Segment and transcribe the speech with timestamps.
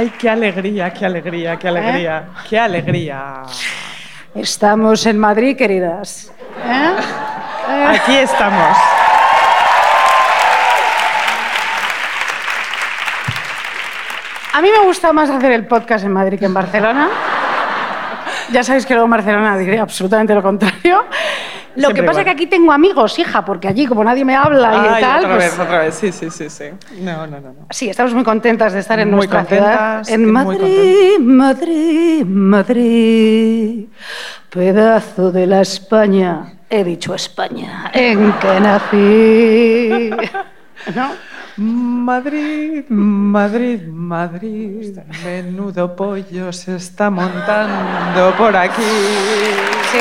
[0.00, 3.42] Ay, qué alegría, qué alegría, qué alegría, qué alegría.
[4.34, 6.32] Estamos en Madrid, queridas.
[6.66, 6.94] ¿Eh?
[7.86, 8.78] Aquí estamos.
[14.54, 17.10] A mí me gusta más hacer el podcast en Madrid que en Barcelona.
[18.52, 21.04] Ya sabéis que luego en Barcelona diré absolutamente lo contrario.
[21.76, 22.20] Lo Siempre que pasa igual.
[22.20, 25.18] es que aquí tengo amigos, hija, porque allí como nadie me habla y Ay, tal,
[25.24, 25.94] otra pues- vez, otra vez.
[25.94, 26.64] Sí, sí, sí, sí.
[27.00, 27.48] No, no, no.
[27.52, 27.66] no.
[27.70, 30.20] Sí, estamos muy contentas de estar en Muy nuestra contentas, ciudad.
[30.24, 33.86] En Madrid, Madrid, Madrid,
[34.50, 36.54] pedazo de la España.
[36.68, 40.10] He dicho España, en que nací.
[40.94, 41.10] ¿No?
[41.56, 44.98] Madrid, Madrid, Madrid.
[45.24, 48.82] Menudo pollo se está montando por aquí.
[49.92, 49.98] Sí.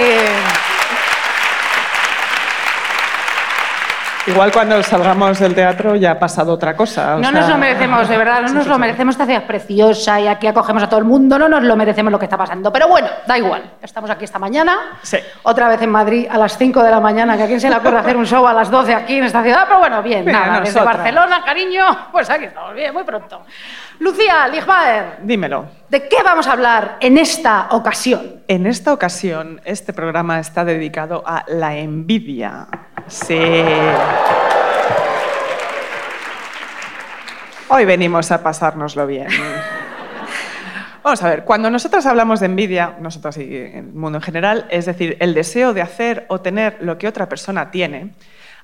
[4.29, 7.15] Igual cuando salgamos del teatro ya ha pasado otra cosa.
[7.15, 9.15] o No sea- nos lo merecemos, de verdad, no nos lo merecemos.
[9.15, 12.11] Esta ciudad es preciosa y aquí acogemos a todo el mundo, no nos lo merecemos
[12.11, 12.71] lo que está pasando.
[12.71, 13.63] Pero bueno, da igual.
[13.81, 15.17] Estamos aquí esta mañana, Sí.
[15.43, 17.75] otra vez en Madrid a las 5 de la mañana, que a quién se le
[17.77, 19.63] ocurre hacer un show a las 12 aquí en esta ciudad.
[19.67, 20.97] Pero bueno, bien, nada, desde nosotras.
[20.97, 23.41] Barcelona, cariño, pues aquí estamos, bien, muy pronto.
[23.99, 25.67] Lucía Ligmaer, Dímelo.
[25.89, 28.41] ¿de qué vamos a hablar en esta ocasión?
[28.47, 32.67] En esta ocasión, este programa está dedicado a la envidia.
[33.07, 33.37] Sí.
[37.67, 39.27] Hoy venimos a pasárnoslo bien.
[41.03, 44.85] Vamos a ver, cuando nosotras hablamos de envidia, nosotras y el mundo en general, es
[44.85, 48.13] decir, el deseo de hacer o tener lo que otra persona tiene,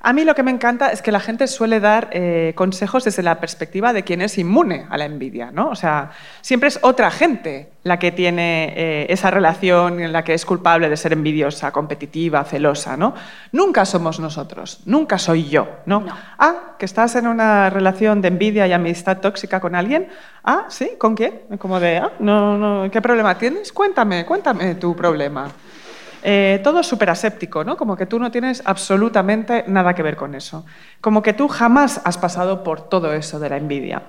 [0.06, 3.24] a mí lo que me encanta es que la gente suele dar eh, consejos desde
[3.24, 5.70] la perspectiva de quien es inmune a la envidia, ¿no?
[5.70, 6.12] O sea,
[6.42, 10.90] siempre es otra gente la que tiene eh, esa relación en la que es culpable
[10.90, 13.16] de ser envidiosa, competitiva, celosa, ¿no?
[13.52, 16.02] Nunca somos nosotros, nunca soy yo, ¿no?
[16.02, 16.16] No.
[16.38, 20.08] Ah, que estás en una relación de envidia y amistad tóxica con alguien.
[20.44, 21.42] Ah, sí, ¿con quién?
[21.58, 23.74] Como de, ah, no, no, ¿qué problema tienes?
[23.74, 25.52] Cuéntame, cuéntame tu problema.
[26.28, 27.78] Eh, todo súper aséptico, ¿no?
[27.78, 30.66] Como que tú no tienes absolutamente nada que ver con eso.
[31.00, 34.02] Como que tú jamás has pasado por todo eso de la envidia.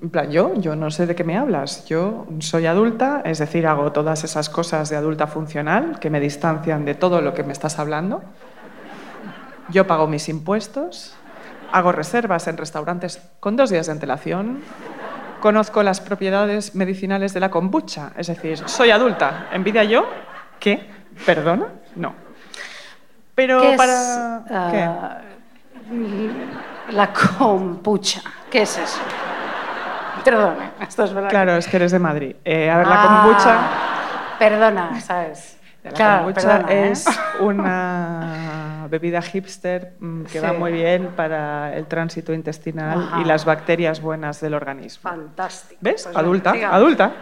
[0.00, 1.84] En plan, yo, yo no sé de qué me hablas.
[1.86, 6.84] Yo soy adulta, es decir, hago todas esas cosas de adulta funcional que me distancian
[6.84, 8.22] de todo lo que me estás hablando.
[9.70, 11.16] Yo pago mis impuestos,
[11.72, 14.60] hago reservas en restaurantes con dos días de antelación,
[15.40, 19.48] conozco las propiedades medicinales de la kombucha, es decir, soy adulta.
[19.50, 20.06] ¿Envidia yo?
[20.60, 20.94] ¿Qué?
[21.24, 21.66] ¿Perdona?
[21.94, 22.14] No.
[23.34, 24.36] Pero ¿Qué es, para...
[24.50, 25.18] ah,
[26.90, 28.20] La kombucha.
[28.50, 29.00] ¿Qué es eso?
[30.24, 31.30] Perdone, esto es verdad.
[31.30, 32.34] Claro, es que eres de Madrid.
[32.44, 33.58] Eh, a ver, la Ah, kombucha...
[34.38, 35.58] Perdona, ¿sabes?
[35.84, 36.90] La Claro, kombucha perdona, ¿eh?
[36.90, 37.06] es
[37.38, 38.20] una
[38.88, 43.20] bebida hipster mm, que va muy bien para el tránsito intestinal Ajá.
[43.20, 45.10] y las bacterias buenas del organismo.
[45.10, 45.78] Fantástico.
[45.80, 46.04] ¿Ves?
[46.04, 47.14] Pues adulta, adulta.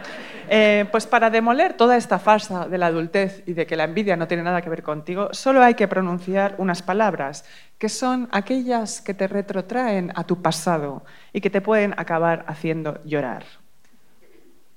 [0.48, 4.16] Eh, pues para demoler toda esta farsa de la adultez y de que la envidia
[4.16, 7.44] no tiene nada que ver contigo, solo hay que pronunciar unas palabras
[7.78, 13.02] que son aquellas que te retrotraen a tu pasado y que te pueden acabar haciendo
[13.04, 13.44] llorar.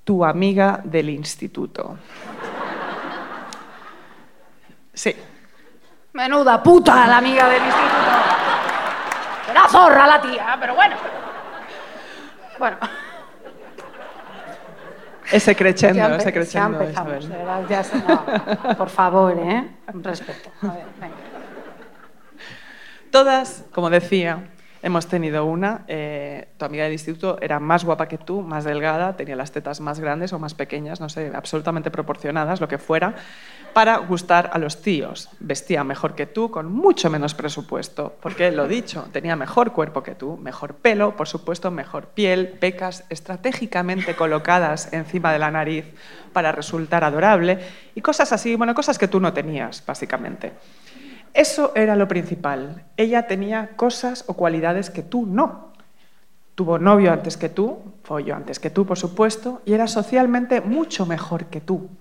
[0.03, 1.97] Tu amiga del instituto.
[4.93, 5.13] Sí,
[6.17, 8.11] Menuda puta la amiga del instituto.
[9.51, 10.95] Una zorra la tía, pero bueno.
[12.57, 12.77] Bueno,
[15.31, 16.81] ese crescendo, ya, ese ya crescendo.
[16.81, 17.13] empezamos.
[17.19, 17.29] Isabel.
[17.29, 18.25] de verdad, ya se- no,
[18.77, 19.75] por favor, ¿eh?
[19.93, 20.49] Un respeto.
[20.63, 21.15] A ver, venga.
[23.11, 24.39] Todas, como decía,
[24.87, 29.17] Hemos tenido una, eh, tu amiga del instituto era más guapa que tú, más delgada,
[29.17, 33.13] tenía las tetas más grandes o más pequeñas, no sé, absolutamente proporcionadas, lo que fuera,
[33.73, 35.27] para gustar a los tíos.
[35.41, 40.15] Vestía mejor que tú, con mucho menos presupuesto, porque lo dicho, tenía mejor cuerpo que
[40.15, 45.83] tú, mejor pelo, por supuesto, mejor piel, pecas estratégicamente colocadas encima de la nariz
[46.31, 47.59] para resultar adorable
[47.93, 50.53] y cosas así, bueno, cosas que tú no tenías, básicamente.
[51.37, 52.85] Eso era lo principal.
[52.97, 55.71] Ella tenía cosas o cualidades que tú no.
[56.55, 57.77] Tuvo novio antes que tú,
[58.25, 61.91] yo antes que tú, por supuesto, y era socialmente mucho mejor que tú.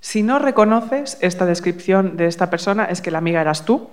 [0.00, 3.90] Si no reconoces esta descripción de esta persona, es que la amiga eras tú.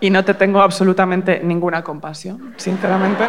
[0.00, 3.24] Y no te tengo absolutamente ninguna compasión, sinceramente.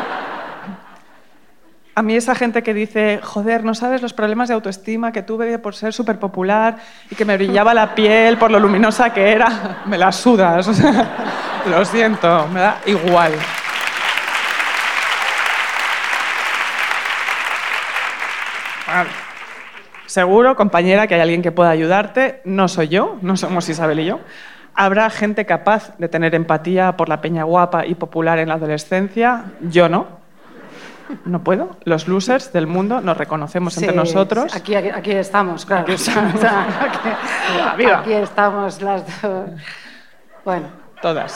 [1.95, 5.59] A mí esa gente que dice, joder, no sabes los problemas de autoestima que tuve
[5.59, 6.77] por ser súper popular
[7.09, 10.67] y que me brillaba la piel por lo luminosa que era, me la sudas.
[11.69, 13.33] Lo siento, me da igual.
[20.05, 22.41] Seguro, compañera, que hay alguien que pueda ayudarte.
[22.45, 24.19] No soy yo, no somos Isabel y yo.
[24.73, 29.51] Habrá gente capaz de tener empatía por la peña guapa y popular en la adolescencia.
[29.61, 30.18] Yo no.
[31.25, 31.77] No puedo.
[31.85, 34.15] Los losers del mundo nos reconocemos entre sí,
[34.53, 35.83] Aquí, aquí, aquí estamos, claro.
[35.83, 36.33] Aquí estamos.
[36.35, 39.49] O sea, aquí, estamos las dos.
[40.45, 40.67] Bueno.
[41.01, 41.31] Todas.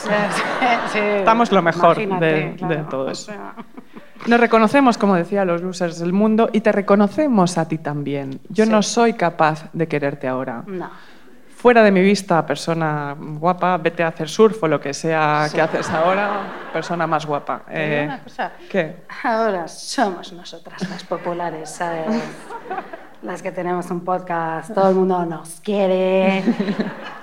[0.92, 3.32] sí, Estamos lo mejor de, de claro, todo o eso.
[3.32, 3.54] sea.
[4.28, 8.40] Nos reconocemos, como decía, los losers del mundo y te reconocemos a ti también.
[8.50, 10.64] Yo no soy capaz de quererte ahora.
[10.68, 10.90] No.
[11.64, 15.56] Fuera de mi vista, persona guapa, vete a hacer surf o lo que sea Sí.
[15.56, 16.42] que haces ahora,
[16.74, 17.62] persona más guapa.
[17.70, 18.52] Eh, una cosa.
[18.70, 19.06] ¿Qué?
[19.24, 22.22] Ahora somos nosotras las populares, ¿sabes?
[23.22, 26.44] Las que tenemos un podcast, todo el mundo nos quiere.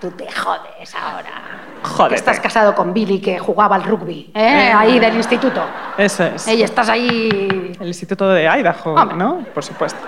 [0.01, 2.09] Tú te jodes ahora.
[2.09, 4.73] Que estás casado con Billy que jugaba al rugby, ¿eh?
[4.75, 5.63] Ahí del instituto.
[5.99, 6.49] Eso es.
[6.49, 7.77] Ey, estás ahí.
[7.79, 9.19] El Instituto de Idaho, Hombre.
[9.19, 9.45] ¿no?
[9.53, 10.01] Por supuesto.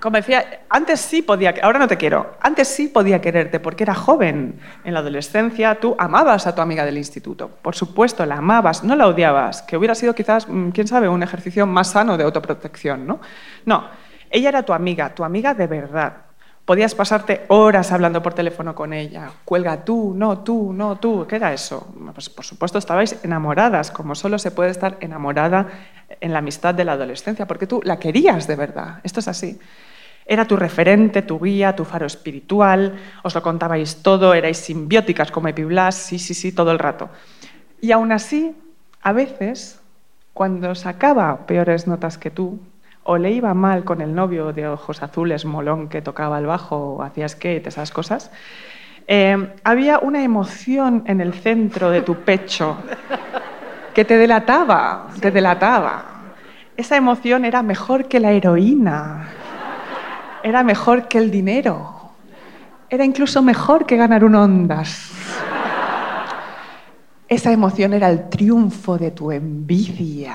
[0.00, 3.94] Como decía, antes sí podía, ahora no te quiero, antes sí podía quererte porque era
[3.94, 4.58] joven.
[4.82, 7.50] En la adolescencia tú amabas a tu amiga del instituto.
[7.60, 11.22] Por supuesto, la amabas, no la odiabas, que hubiera sido quizás, mm, quién sabe, un
[11.22, 13.20] ejercicio más sano de autoprotección, ¿no?
[13.66, 13.88] No,
[14.30, 16.12] ella era tu amiga, tu amiga de verdad.
[16.64, 19.30] Podías pasarte horas hablando por teléfono con ella.
[19.44, 21.26] Cuelga tú, no tú, no tú.
[21.28, 21.92] ¿Qué era eso?
[22.14, 25.66] Pues por supuesto estabais enamoradas, como solo se puede estar enamorada
[26.20, 29.00] en la amistad de la adolescencia, porque tú la querías de verdad.
[29.02, 29.58] Esto es así.
[30.30, 32.94] Era tu referente, tu guía, tu faro espiritual,
[33.24, 37.10] os lo contabais todo, erais simbióticas como Epiblas, sí, sí, sí, todo el rato.
[37.80, 38.54] Y aún así,
[39.02, 39.80] a veces,
[40.32, 42.60] cuando sacaba peores notas que tú,
[43.02, 46.76] o le iba mal con el novio de ojos azules molón que tocaba el bajo
[46.76, 48.30] o hacía skate, esas cosas,
[49.08, 52.76] eh, había una emoción en el centro de tu pecho
[53.94, 56.04] que te delataba, te delataba.
[56.76, 59.39] Esa emoción era mejor que la heroína,
[60.42, 62.12] era mejor que el dinero,
[62.88, 65.10] era incluso mejor que ganar un Ondas.
[67.28, 70.34] Esa emoción era el triunfo de tu envidia.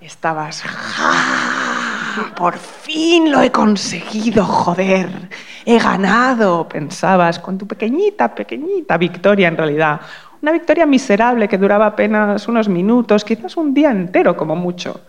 [0.00, 5.28] Estabas, "Ja, por fin lo he conseguido, joder,
[5.64, 10.00] he ganado, pensabas, con tu pequeñita, pequeñita victoria en realidad.
[10.40, 15.02] Una victoria miserable que duraba apenas unos minutos, quizás un día entero como mucho.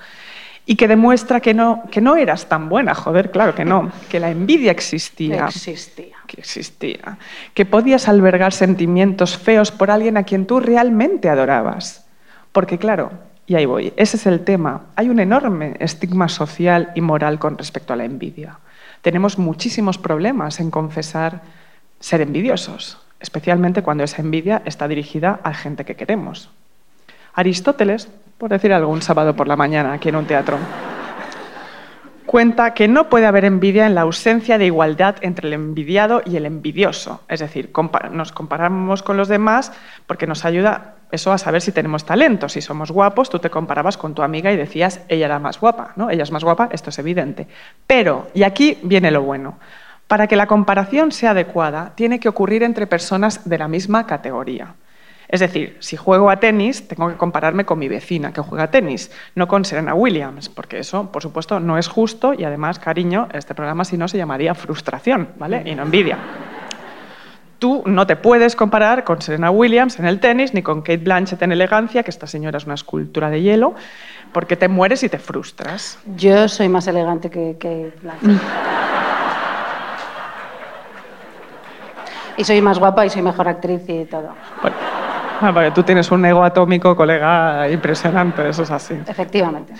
[0.66, 4.20] Y que demuestra que no, que no eras tan buena, joder, claro que no, que
[4.20, 6.16] la envidia existía Existía.
[6.26, 7.18] que existía,
[7.54, 12.06] que podías albergar sentimientos feos por alguien a quien tú realmente adorabas.
[12.54, 13.12] Porque claro,
[13.46, 17.58] y ahí voy, ese es el tema, hay un enorme estigma social y moral con
[17.58, 18.60] respecto a la envidia.
[19.02, 21.42] Tenemos muchísimos problemas en confesar
[22.00, 26.50] ser envidiosos, especialmente cuando esa envidia está dirigida a gente que queremos.
[27.34, 30.58] Aristóteles, por decir algo, un sábado por la mañana aquí en un teatro,
[32.26, 36.36] cuenta que no puede haber envidia en la ausencia de igualdad entre el envidiado y
[36.36, 37.22] el envidioso.
[37.28, 37.72] Es decir,
[38.12, 39.72] nos comparamos con los demás
[40.08, 42.50] porque nos ayuda eso a saber si tenemos talento.
[42.50, 45.94] Si somos guapos, tú te comparabas con tu amiga y decías, ella era más guapa,
[45.96, 46.10] ¿no?
[46.10, 47.48] Ella es más guapa, esto es evidente.
[47.86, 49.60] Pero, y aquí viene lo bueno,
[50.08, 54.74] para que la comparación sea adecuada, tiene que ocurrir entre personas de la misma categoría.
[55.34, 58.70] Es decir, si juego a tenis, tengo que compararme con mi vecina que juega a
[58.70, 63.28] tenis, no con Serena Williams, porque eso, por supuesto, no es justo y además, cariño,
[63.34, 65.64] este programa si no se llamaría frustración, ¿vale?
[65.66, 66.20] Y no envidia.
[67.58, 71.42] Tú no te puedes comparar con Serena Williams en el tenis ni con Kate Blanchett
[71.42, 73.74] en elegancia, que esta señora es una escultura de hielo,
[74.34, 75.98] porque te mueres y te frustras.
[76.16, 78.20] Yo soy más elegante que, que Blanca.
[82.36, 84.34] Y soy más guapa y soy mejor actriz y todo.
[84.62, 84.76] Bueno,
[85.42, 89.00] ah, tú tienes un ego atómico, colega, impresionante, eso es así.
[89.08, 89.74] Efectivamente.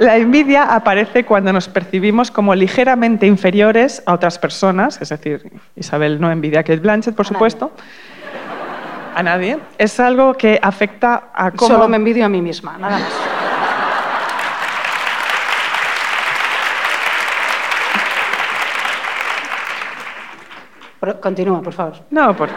[0.00, 6.20] La envidia aparece cuando nos percibimos como ligeramente inferiores a otras personas, es decir, Isabel
[6.20, 7.34] no envidia a Kate Blanchett, por A nadie.
[7.34, 7.72] supuesto.
[9.14, 9.58] A nadie.
[9.78, 11.70] Es algo que afecta a cómo...
[11.70, 13.12] Solo me envidio a mí misma, nada más.
[21.20, 21.94] Continúa, por favor.
[22.10, 22.48] No, por...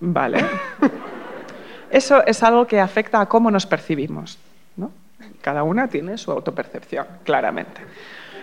[0.00, 0.44] Vale.
[1.90, 4.38] Eso es algo que afecta a cómo nos percibimos.
[4.76, 4.90] ¿no?
[5.40, 7.80] Cada una tiene su autopercepción, claramente.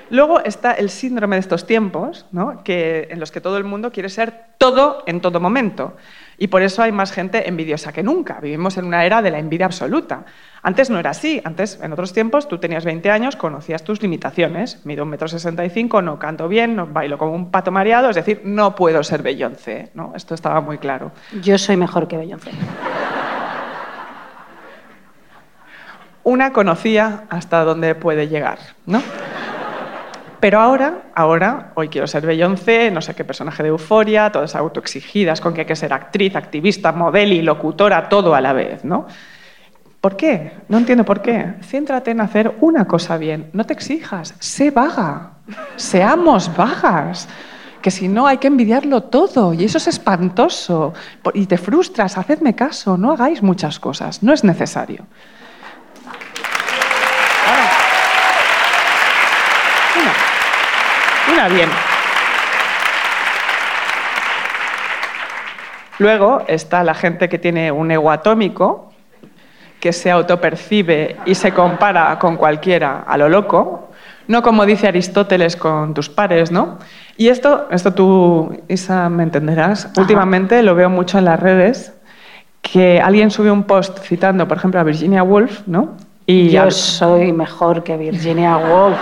[0.10, 2.64] Luego está el síndrome de estos tiempos, ¿no?
[2.64, 5.98] que, en los que todo el mundo quiere ser todo en todo momento.
[6.38, 8.40] Y por eso hay más gente envidiosa que nunca.
[8.40, 10.26] Vivimos en una era de la envidia absoluta.
[10.62, 11.42] Antes no era así.
[11.44, 14.86] Antes, en otros tiempos, tú tenías 20 años, conocías tus limitaciones.
[14.86, 18.10] Mido un metro sesenta y cinco, no canto bien, no bailo como un pato mareado.
[18.10, 19.92] Es decir, no puedo ser Beyoncé.
[19.96, 20.14] ¿no?
[20.16, 21.12] Esto estaba muy claro.
[21.42, 22.52] Yo soy mejor que Beyoncé.
[26.24, 29.02] una conocía hasta dónde puede llegar, ¿no?
[30.48, 35.42] Pero ahora, ahora, hoy quiero ser Beyoncé, no sé qué personaje de euforia, todas autoexigidas
[35.42, 39.08] con que hay que ser actriz, activista, modelo y locutora, todo a la vez, ¿no?
[40.00, 40.54] ¿Por qué?
[40.70, 41.56] No entiendo por qué.
[41.62, 43.50] Céntrate en hacer una cosa bien.
[43.52, 44.36] No te exijas.
[44.40, 45.32] Sé vaga.
[45.76, 47.28] Seamos vagas.
[47.82, 50.94] Que si no hay que envidiarlo todo y eso es espantoso.
[51.34, 52.18] Y te frustras.
[52.18, 52.98] Hacedme caso.
[52.98, 54.24] No hagáis muchas cosas.
[54.24, 55.08] No es necesario.
[61.54, 61.70] Bien.
[66.00, 68.92] Luego está la gente que tiene un ego atómico,
[69.80, 73.90] que se autopercibe y se compara con cualquiera a lo loco,
[74.28, 76.80] no como dice Aristóteles con tus pares, ¿no?
[77.16, 79.90] Y esto, esto tú, Isa, me entenderás.
[79.98, 81.94] Últimamente lo veo mucho en las redes,
[82.62, 85.96] que alguien sube un post citando, por ejemplo, a Virginia Woolf, ¿no?
[86.26, 89.00] Y Yo soy mejor que Virginia Woolf.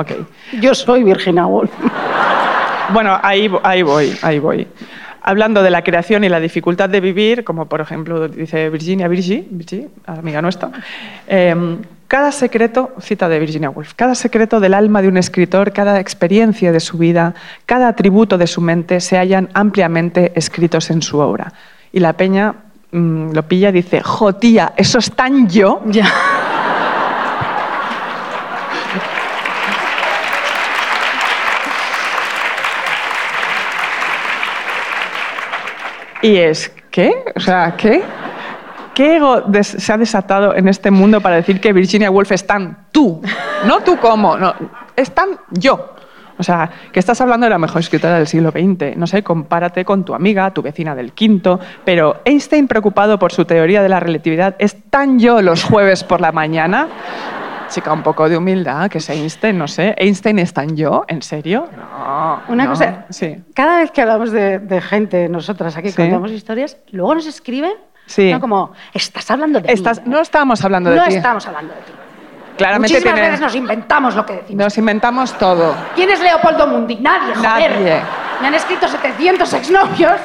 [0.00, 0.12] Ok.
[0.60, 1.70] Yo soy Virginia Woolf.
[2.94, 4.66] Bueno, ahí, ahí voy, ahí voy.
[5.22, 9.46] Hablando de la creación y la dificultad de vivir, como por ejemplo dice Virginia Virgi,
[9.50, 10.70] Virgi, amiga nuestra,
[11.28, 11.54] eh,
[12.08, 16.72] cada secreto, cita de Virginia Woolf, cada secreto del alma de un escritor, cada experiencia
[16.72, 17.34] de su vida,
[17.66, 21.52] cada atributo de su mente se hallan ampliamente escritos en su obra.
[21.92, 22.54] Y la peña
[22.90, 25.82] mm, lo pilla y dice, jo tía, eso es tan yo.
[25.86, 26.08] Ya.
[36.22, 37.24] Y es, ¿qué?
[37.34, 38.02] O sea, ¿qué?
[38.94, 42.86] ¿Qué ego se ha desatado en este mundo para decir que Virginia Woolf es tan
[42.92, 43.22] tú?
[43.66, 44.54] No tú como, no,
[44.96, 45.94] es tan yo.
[46.38, 48.96] O sea, que estás hablando de la mejor escritora del siglo XX.
[48.96, 51.60] No sé, compárate con tu amiga, tu vecina del quinto.
[51.84, 56.22] Pero Einstein, preocupado por su teoría de la relatividad, es tan yo los jueves por
[56.22, 56.88] la mañana.
[57.70, 59.94] Chica, un poco de humildad, que es Einstein, no sé.
[59.96, 61.04] ¿Einstein es tan yo?
[61.08, 61.68] ¿En serio?
[61.76, 62.42] No.
[62.48, 62.70] Una no.
[62.70, 63.42] cosa, Sí.
[63.54, 65.96] cada vez que hablamos de, de gente, nosotras aquí Sí.
[65.96, 67.72] contamos historias, luego nos escriben,
[68.06, 68.32] Sí.
[68.32, 68.40] ¿no?
[68.40, 70.10] como, estás hablando de Estás- mí.
[70.10, 71.14] no estamos hablando de No ti.
[71.14, 71.92] estamos hablando de ti.
[72.60, 74.64] Claramente Muchísimas tiene- veces nos inventamos lo que decimos.
[74.64, 75.74] Nos inventamos todo.
[75.94, 76.96] ¿Quién es Leopoldo Mundi?
[76.96, 77.70] Nadie, joder.
[77.70, 78.02] Nadie.
[78.40, 80.18] Me han escrito 700 exnovios.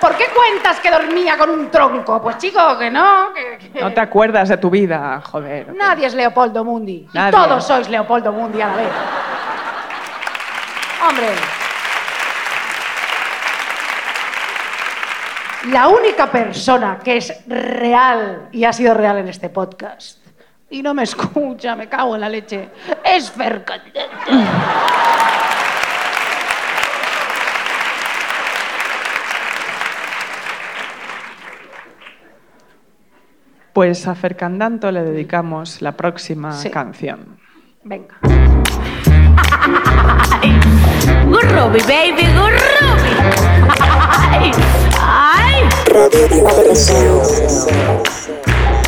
[0.00, 2.20] ¿Por qué cuentas que dormía con un tronco?
[2.20, 3.32] Pues chico, que no.
[3.34, 5.74] que- que- No te acuerdas de tu vida, joder.
[5.74, 7.06] Nadie es Leopoldo Mundi.
[7.12, 8.88] Y todos sois Leopoldo Mundi a la vez.
[11.08, 11.26] Hombre.
[15.70, 20.18] La única persona que es real y ha sido real en este podcast
[20.72, 22.70] y no me escucha, me cago en la leche,
[23.04, 24.08] es Fer Candente.
[33.72, 36.70] Pues a Fercandanto le dedicamos la próxima Sí.
[36.70, 37.38] canción.
[37.84, 38.16] Venga.
[41.24, 43.12] Gurrubi, baby, gurrubi.
[44.30, 44.50] Ay,
[45.00, 45.68] ay.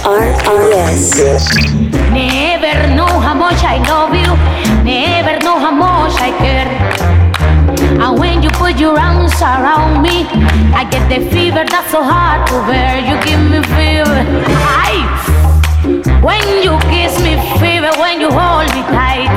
[0.05, 1.17] RRS.
[2.13, 4.33] Never know how much I love you.
[4.85, 6.69] Never know how much I care.
[8.05, 10.29] And when you put your arms around me,
[10.77, 13.01] I get the fever that's so hard to bear.
[13.01, 14.21] You give me fever.
[14.77, 15.01] Ay.
[16.21, 17.91] When you kiss me, fever.
[17.99, 19.33] When you hold me tight.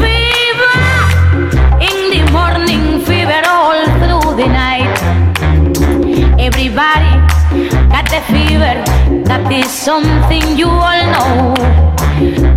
[0.00, 0.80] Fever.
[1.84, 4.96] In the morning, fever all through the night.
[6.40, 7.05] Everybody
[8.16, 11.54] That is something you all know.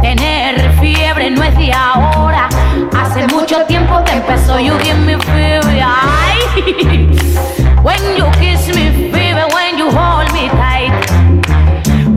[0.01, 2.48] Tener fiebre no es de ahora.
[2.96, 5.84] Hace mucho tiempo que empezó, you give me fever.
[5.84, 6.39] Ay.
[7.84, 9.48] When you kiss me, fever.
[9.54, 10.96] When you hold me tight,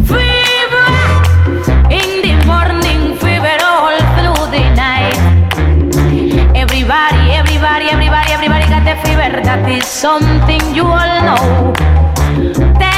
[0.07, 0.87] fever.
[1.91, 5.19] In the morning, fever all through the night.
[6.55, 9.43] Everybody, everybody, everybody, everybody got the fever.
[9.43, 12.92] That is something you all know.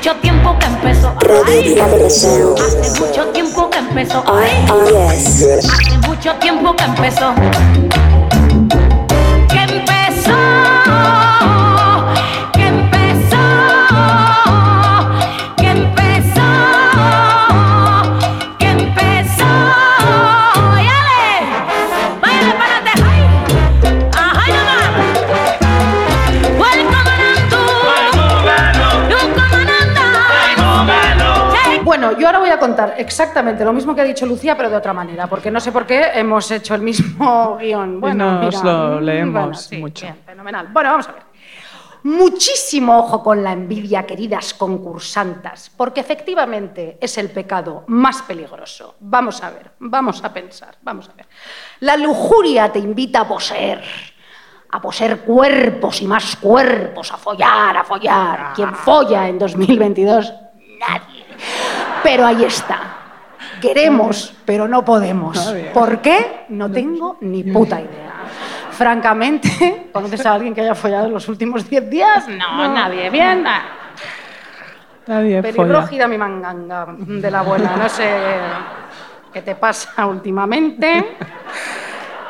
[0.00, 1.14] Mucho tiempo que empezó.
[2.56, 4.24] Hace mucho tiempo que empezó.
[5.10, 7.34] Hace mucho tiempo que empezó.
[32.10, 34.76] Bueno, yo ahora voy a contar exactamente lo mismo que ha dicho Lucía, pero de
[34.76, 38.00] otra manera, porque no sé por qué hemos hecho el mismo guion.
[38.00, 40.06] Bueno, nos mira, lo mm, leemos bueno, sí, mucho.
[40.06, 40.66] bien, fenomenal.
[40.72, 41.22] Bueno, vamos a ver.
[42.02, 48.96] Muchísimo ojo con la envidia, queridas concursantas, porque efectivamente es el pecado más peligroso.
[48.98, 51.28] Vamos a ver, vamos a pensar, vamos a ver.
[51.80, 53.84] La lujuria te invita a poseer,
[54.68, 58.52] a poseer cuerpos y más cuerpos, a follar, a follar.
[58.56, 60.32] ¿Quién folla en 2022?
[60.80, 61.09] Nadie.
[62.02, 62.78] Pero ahí está.
[63.60, 65.38] Queremos, pero no podemos.
[65.74, 66.46] ¿Por qué?
[66.50, 68.10] No tengo ni puta idea.
[68.70, 72.28] Francamente, ¿conoces a alguien que haya follado en los últimos 10 días?
[72.28, 73.10] No, nadie.
[73.10, 73.44] Bien.
[73.46, 73.62] Ah,
[75.06, 75.56] Nadie folla.
[75.56, 77.76] Pelirrojida mi manganga de la buena.
[77.76, 78.10] No sé
[79.32, 81.16] qué te pasa últimamente.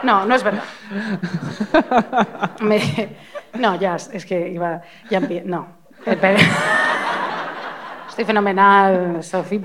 [0.03, 0.63] No, no es verdad.
[2.61, 3.17] Me-
[3.55, 4.81] no, ya, es que iba...
[5.11, 5.67] Ya empie- no.
[6.07, 6.39] Espera.
[8.21, 9.59] Estoy fenomenal, estoy, estoy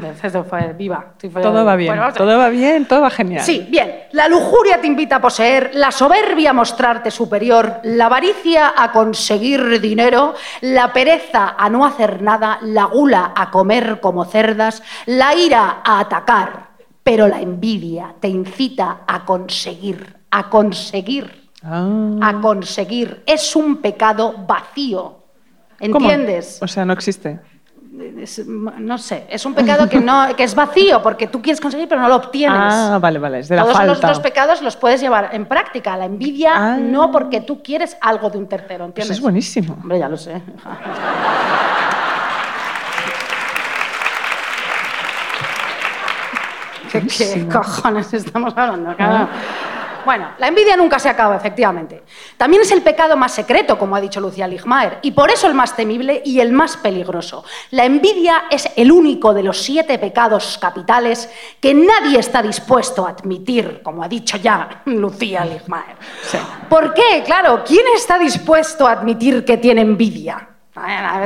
[0.77, 1.07] viva.
[1.11, 3.43] estoy Todo va bien, Bueno, todo va bien, todo va genial.
[3.43, 4.03] Sí, bien.
[4.13, 9.81] La lujuria te invita a poseer, la soberbia a mostrarte superior, la avaricia a conseguir
[9.81, 15.81] dinero, la pereza a no hacer nada, la gula a comer como cerdas, la ira
[15.83, 16.69] a atacar,
[17.03, 23.21] pero la envidia te incita a conseguir, a conseguir, Ah, a conseguir.
[23.25, 25.23] Es un pecado vacío.
[25.91, 26.09] ¿cómo?
[26.09, 26.59] ¿Entiendes?
[26.61, 27.39] O sea, no existe.
[28.19, 31.87] Es- no sé, es un pecado que, no, que es vacío, porque tú quieres conseguir
[31.87, 32.57] pero no lo obtienes.
[32.59, 35.95] Ah, vale, vale, es de la Todos los otros pecados los puedes llevar en práctica.
[35.95, 36.77] La envidia Ah.
[36.77, 39.17] no porque tú quieres algo de un tercero, ¿entiendes?
[39.17, 39.73] es buenísimo.
[39.81, 40.41] Hombre, ya lo sé.
[46.91, 48.95] ¿Qué, qué cojones estamos hablando?
[48.95, 49.27] Claro.
[50.05, 52.03] Bueno, la envidia nunca se acaba, efectivamente.
[52.37, 55.53] También es el pecado más secreto, como ha dicho Lucía Ligmaer, y por eso el
[55.53, 57.43] más temible y el más peligroso.
[57.71, 63.09] La envidia es el único de los siete pecados capitales que nadie está dispuesto a
[63.09, 65.95] admitir, como ha dicho ya Lucía Ligmaer.
[66.69, 67.23] ¿Por qué?
[67.25, 70.49] Claro, ¿quién está dispuesto a admitir que tiene envidia?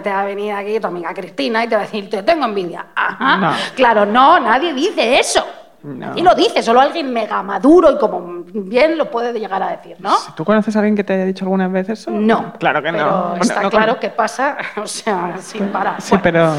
[0.04, 2.46] Te va a venir aquí tu amiga Cristina y te va a decir, te tengo
[2.46, 2.88] envidia.
[2.96, 3.38] Ajá.
[3.38, 3.54] No.
[3.76, 5.44] Claro, no, nadie dice eso.
[5.82, 6.08] No.
[6.08, 9.96] Nadie lo dice, solo alguien mega maduro y como bien lo puede llegar a decir,
[10.00, 10.14] ¿no?
[10.36, 12.12] ¿Tú conoces a alguien que te haya dicho alguna vez eso?
[12.12, 12.54] No.
[12.60, 13.22] Claro que pero no.
[13.30, 16.02] Bueno, Está no claro con- que pasa, o sea, sin parar.
[16.02, 16.24] Sí, Bueno.
[16.24, 16.54] pero.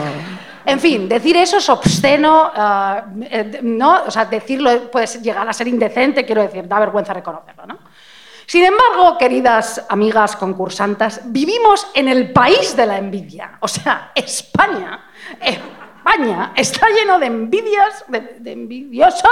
[0.67, 2.53] En fin, decir eso es obsceno,
[3.23, 4.05] eh, ¿no?
[4.07, 7.79] O sea, decirlo puede llegar a ser indecente, quiero decir, da vergüenza reconocerlo, ¿no?
[8.47, 13.53] Sin embargo, queridas amigas concursantas, vivimos en el país de la envidia.
[13.61, 15.05] O sea, España,
[16.05, 19.31] España está lleno de envidias, de, de envidiosos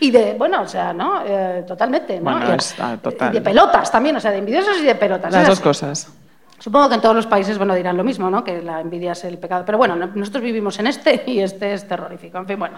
[0.00, 1.22] y de, bueno, o sea, ¿no?
[1.26, 2.30] Eh, totalmente, ¿no?
[2.32, 3.30] Bueno, Y- es- ah, total.
[3.30, 5.32] Y de pelotas también, o sea, de envidiosos y de pelotas.
[5.32, 6.08] Las dos cosas.
[6.58, 8.42] Supongo que en todos los países bueno, dirán lo mismo, ¿no?
[8.44, 9.64] que la envidia es el pecado.
[9.66, 12.38] Pero bueno, no- nosotros vivimos en este y este es terrorífico.
[12.38, 12.76] En fin, bueno.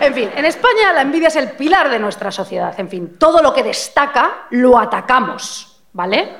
[0.00, 2.72] En fin, en España la envidia es el pilar de nuestra sociedad.
[2.78, 6.34] En fin, todo lo que destaca lo atacamos, ¿vale?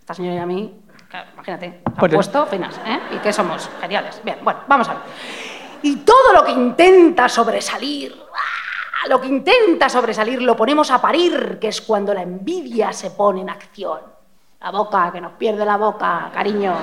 [0.00, 2.98] Esta señora y a mí, claro, imagínate, han puesto finas, ¿eh?
[3.14, 3.70] ¿Y qué somos?
[3.80, 4.20] Geniales.
[4.24, 5.02] Bien, bueno, vamos a ver.
[5.82, 9.08] Y todo lo que intenta sobresalir, ¡ah!
[9.08, 13.40] lo que intenta sobresalir lo ponemos a parir, que es cuando la envidia se pone
[13.42, 14.00] en acción.
[14.60, 16.74] La boca, que nos pierde la boca, cariño.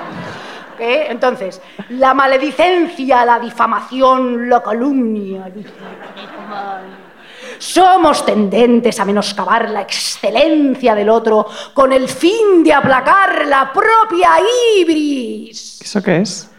[0.78, 1.06] ¿Qué?
[1.08, 5.50] Entonces, la maledicencia, la difamación, la calumnia.
[7.58, 14.32] Somos tendentes a menoscabar la excelencia del otro con el fin de aplacar la propia
[14.78, 15.80] ibris.
[15.82, 16.50] ¿Eso qué es?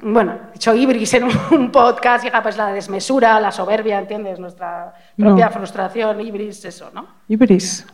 [0.00, 4.38] Bueno, he dicho ibris en un, podcast, hija, pues la desmesura, la soberbia, ¿entiendes?
[4.38, 5.52] Nuestra propia No.
[5.52, 7.06] frustración, ibris, eso, ¿no?
[7.28, 7.86] Ibris.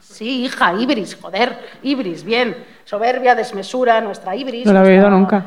[0.00, 2.56] Sí, hija, ibris, joder, ibris, bien.
[2.84, 4.66] Soberbia, desmesura, nuestra ibris.
[4.66, 5.44] No la he oído nunca.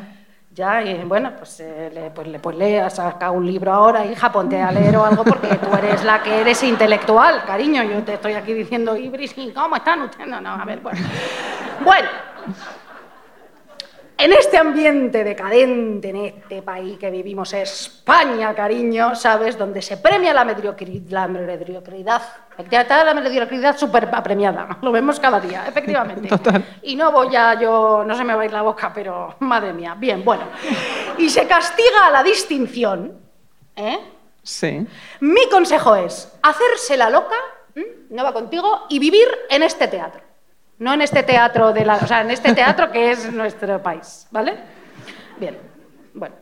[0.57, 2.57] Ya, y bueno, pues, eh, le, pues, le, pues
[2.91, 6.41] saca un libro ahora, hija, ponte a leer o algo porque tú eres la que
[6.41, 7.83] eres intelectual, cariño.
[7.83, 10.27] Yo te estoy aquí diciendo, Ibris, ¿cómo están ustedes?
[10.27, 10.99] No, no, a ver, bueno.
[11.85, 12.09] Bueno,
[14.17, 19.57] en este ambiente decadente, en este país que vivimos, España, cariño, ¿sabes?
[19.57, 22.21] Donde se premia la mediocridad, la mediocridad.
[22.57, 24.79] Está la mediocridad súper apremiada.
[24.81, 26.29] Lo vemos cada día, efectivamente.
[26.81, 29.73] Y no voy a yo, no se me va a ir la boca, pero madre
[29.73, 29.95] mía.
[29.97, 30.45] Bien, bueno.
[31.19, 33.19] Y se castiga a la distinción,
[33.75, 33.99] ¿eh?
[34.41, 34.87] Sí.
[35.19, 37.35] Mi consejo es hacerse la loca,
[38.09, 40.26] no va contigo, y vivir en este teatro.
[40.79, 44.27] No en este teatro de la, o sea, en este teatro que es nuestro país,
[44.31, 44.57] ¿vale?
[45.37, 45.57] Bien.
[46.13, 46.35] Bueno.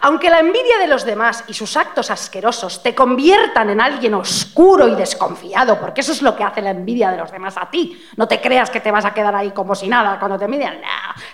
[0.00, 4.86] Aunque la envidia de los demás y sus actos asquerosos te conviertan en alguien oscuro
[4.86, 8.04] y desconfiado, porque eso es lo que hace la envidia de los demás a ti.
[8.16, 10.78] No te creas que te vas a quedar ahí como si nada cuando te envidian.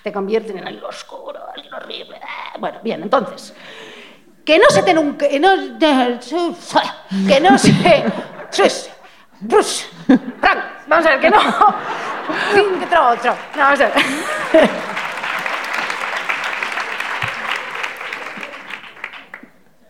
[0.05, 2.21] Te convierten en alguien oscuro, alguien horrible.
[2.23, 3.55] Ah, Bueno, bien, entonces.
[4.45, 5.27] Que no se te nunca.
[5.27, 5.79] Que no,
[7.27, 7.73] que no se.
[10.87, 11.39] vamos a ver, que no.
[12.53, 13.37] Cinco, otro, otro.
[13.57, 14.71] No, vamos a ver.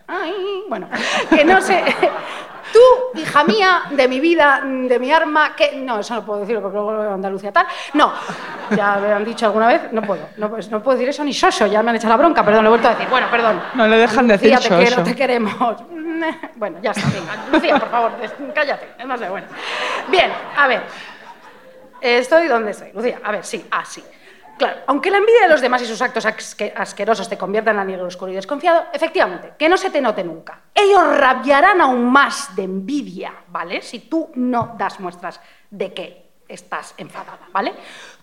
[0.07, 0.89] Ay, bueno,
[1.29, 1.83] que no sé.
[2.73, 5.73] Tú, hija mía, de mi vida, de mi arma, que.
[5.73, 7.67] No, eso no puedo decirlo porque luego veo Andalucía tal.
[7.93, 8.13] No,
[8.75, 10.29] ya me han dicho alguna vez, no puedo.
[10.37, 12.63] No, pues, no puedo decir eso ni soso, ya me han echado la bronca, perdón,
[12.63, 13.07] lo he vuelto a decir.
[13.09, 13.61] Bueno, perdón.
[13.73, 15.75] No le dejan decir Lucía, te quiero, te queremos.
[16.55, 17.35] Bueno, ya está, venga.
[17.51, 18.11] Lucía, por favor,
[18.53, 19.05] cállate.
[19.05, 19.47] No sé, bueno.
[20.07, 20.83] Bien, a ver.
[22.01, 22.91] Estoy donde estoy.
[22.93, 24.03] Lucía, a ver, sí, así.
[24.57, 27.81] Claro, aunque la envidia de los demás y sus actos asque- asquerosos te conviertan en
[27.81, 30.59] alguien oscuro y desconfiado, efectivamente, que no se te note nunca.
[30.73, 33.81] Ellos rabiarán aún más de envidia, ¿vale?
[33.81, 37.73] Si tú no das muestras de que estás enfadada, ¿vale?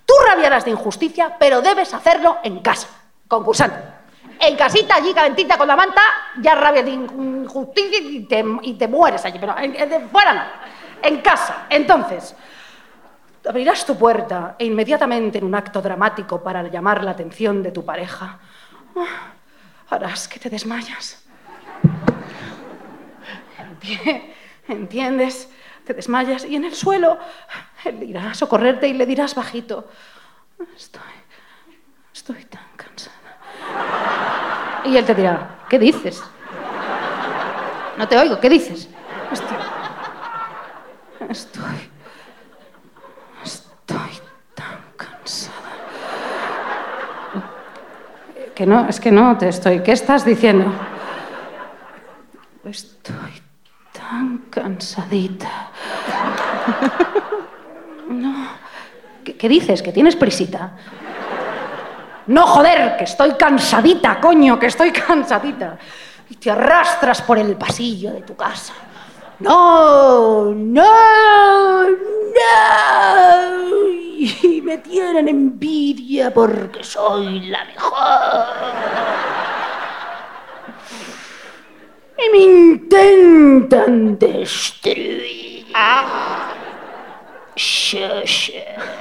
[0.06, 2.88] Tú rabiarás de injusticia, pero debes hacerlo en casa,
[3.26, 3.76] concursante.
[4.40, 6.02] En casita, allí calentita con la manta,
[6.40, 10.42] ya rabias de injusticia y te, mueres allí, pero en- fuera no.
[11.02, 11.66] En casa.
[11.68, 12.36] Entonces,
[13.46, 17.84] Abrirás tu puerta e inmediatamente en un acto dramático para llamar la atención de tu
[17.84, 18.38] pareja,
[18.96, 19.32] ah,
[19.90, 21.22] harás que te desmayas.
[23.58, 24.22] Enti-
[24.68, 25.48] ¿Entiendes?
[25.84, 27.18] Te desmayas y en el suelo
[27.84, 29.88] él irá a socorrerte y le dirás bajito,
[30.76, 31.00] estoy,
[32.12, 33.16] estoy tan cansada.
[34.84, 36.22] Y él te dirá, ¿qué dices?
[37.96, 38.88] No te oigo, ¿qué dices?
[39.30, 39.56] Estoy
[43.44, 44.20] Estoy
[44.54, 45.52] tan cansada.
[48.58, 49.84] Que no, es que no te estoy.
[49.84, 50.72] ¿Qué estás diciendo?
[52.64, 53.40] Estoy
[53.92, 55.70] tan cansadita.
[58.08, 58.48] No.
[59.22, 59.80] ¿Qué, qué dices?
[59.80, 60.72] ¿Que tienes prisita?
[62.26, 65.78] No, joder, que estoy cansadita, coño, que estoy cansadita.
[66.28, 68.72] Y te arrastras por el pasillo de tu casa.
[69.38, 71.98] No, no, no.
[74.18, 78.48] Y me tienen envidia porque soy la mejor.
[82.18, 85.66] Y me intentan destruir.
[87.54, 88.50] Shush.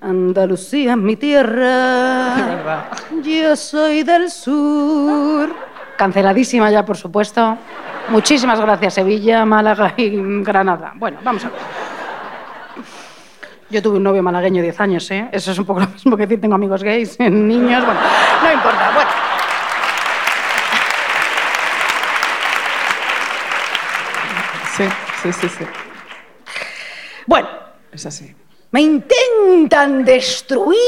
[0.00, 2.90] Andalucía es mi tierra.
[3.22, 5.54] Yo soy del sur.
[5.96, 7.58] Canceladísima ya, por supuesto.
[8.08, 10.10] Muchísimas gracias, Sevilla, Málaga y
[10.42, 10.92] Granada.
[10.94, 11.58] Bueno, vamos a ver.
[13.70, 15.28] Yo tuve un novio malagueño 10 años, ¿eh?
[15.30, 18.00] Eso es un poco lo mismo que decir tengo amigos gays, niños, bueno,
[18.42, 18.90] no importa.
[18.94, 19.10] Bueno.
[24.76, 24.84] Sí,
[25.22, 25.64] sí, sí, sí.
[27.26, 27.48] Bueno,
[27.92, 28.34] Es así.
[28.70, 30.78] Me intentan destruir.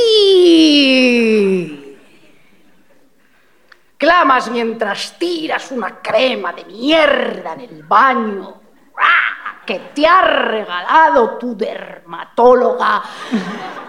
[3.97, 8.61] Clamas mientras tiras una crema de mierda en el baño
[8.97, 9.41] ¡Ah!
[9.67, 13.03] que te ha regalado tu dermatóloga,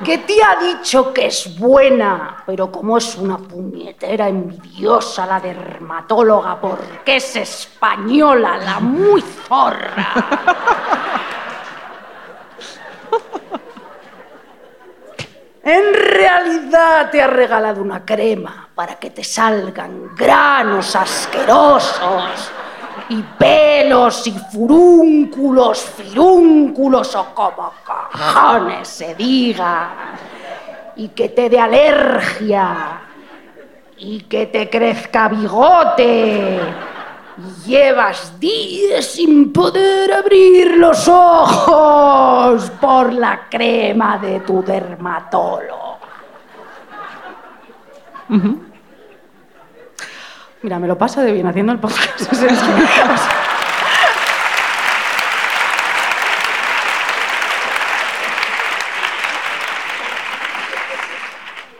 [0.03, 6.61] que te ha dicho que es buena, pero como es una puñetera envidiosa la dermatóloga
[6.61, 10.13] porque es española, la muy zorra.
[15.71, 22.51] En realidad te ha regalado una crema para que te salgan granos asquerosos
[23.07, 29.91] y pelos y furúnculos, firúnculos o como cojones se diga.
[30.97, 33.01] Y que te dé alergia
[33.95, 36.59] y que te crezca bigote
[37.65, 45.97] Llevas días sin poder abrir los ojos por la crema de tu dermatólogo.
[50.61, 52.21] Mira, me lo paso de bien haciendo el podcast.
[52.31, 53.29] O sea, es que- o sea,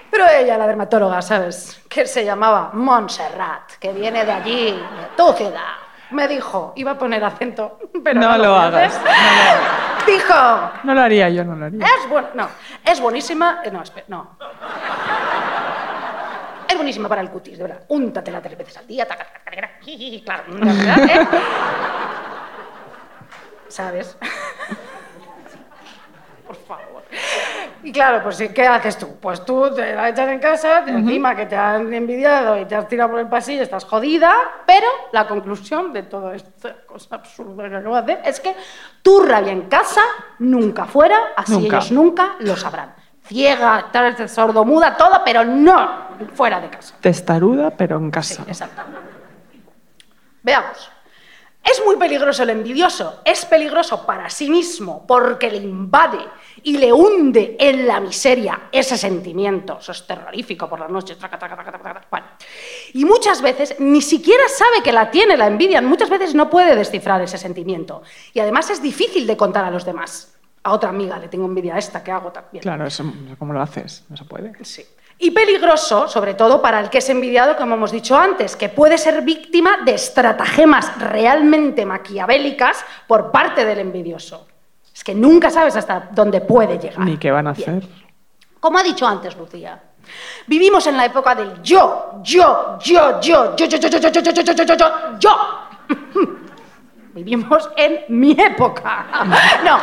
[0.10, 1.82] Pero ella, la dermatóloga, ¿sabes?
[1.90, 5.76] Que se llamaba Montserrat, que viene de allí, de tu ciudad.
[6.12, 10.06] Me dijo, iba a poner acento, pero No no, lo a hagas, hacer.
[10.06, 10.34] Dijo,
[10.84, 11.86] No lo haría yo, no lo haría.
[11.86, 12.50] es buena, no,
[12.86, 14.38] es buenísima, eh, no, espera, no.
[16.68, 17.84] Es buenísima para el cutis, de verdad.
[17.90, 19.70] Úntatela tres veces al día, taca, taca, taca,
[20.26, 21.10] claro, ¿verdad?
[21.10, 21.28] ¿eh?
[23.68, 24.18] ¿Sabes?
[26.48, 27.04] Por favor.
[27.84, 29.15] Y claro, pues ¿qué haces tú?
[29.20, 32.76] Pues tú te la echas en casa, te- encima que te han envidiado y te
[32.76, 34.34] has tirado por el pasillo, estás jodida,
[34.67, 38.56] pero la conclusión de toda esta cosa absurda que acabo de hacer es que
[39.02, 40.02] tu rabia en casa
[40.39, 41.78] nunca fuera, así Nunca.
[41.78, 42.94] ellos nunca lo sabrán.
[43.24, 46.96] Ciega, tal vez sordomuda, todo, pero no fuera de casa.
[47.02, 48.44] Testaruda, pero en Sí, casa.
[48.48, 48.82] exacto.
[50.44, 50.91] Veamos.
[51.63, 53.22] Es muy peligroso el envidioso.
[53.24, 56.17] Es peligroso para sí mismo porque le invade
[56.63, 59.78] y le hunde en la miseria ese sentimiento.
[59.80, 61.17] Eso es terrorífico por las noches.
[61.17, 62.08] traca, traca, traca, traca, traca.
[62.10, 62.28] Bueno.
[62.93, 65.82] Y muchas veces ni siquiera sabe que la tiene la envidia.
[65.82, 68.04] Muchas veces no puede descifrar ese sentimiento.
[68.34, 70.36] Y además es difícil de contar a los demás.
[70.63, 72.62] A otra amiga le tengo envidia a esta que hago también.
[72.62, 73.04] Claro, eso,
[73.39, 74.04] ¿cómo lo haces?
[74.10, 74.54] No se puede.
[74.63, 74.86] Sí.
[75.24, 78.97] Y peligroso, sobre todo para el que es envidiado, como hemos dicho antes, que puede
[78.97, 84.47] ser víctima de estratagemas realmente maquiavélicas por parte del envidioso.
[85.02, 87.00] Es que nunca sabes hasta dónde puede llegar.
[87.00, 87.78] Ni qué van a Bien.
[87.80, 87.90] hacer.
[88.60, 89.82] Como ha dicho antes Lucía,
[90.46, 94.22] vivimos en la época del yo, yo, yo, yo, yo, yo, yo, yo, yo, yo,
[94.22, 95.38] yo, yo, yo, yo, yo, yo.
[97.16, 99.08] Vivimos en mi época.
[99.66, 99.80] No,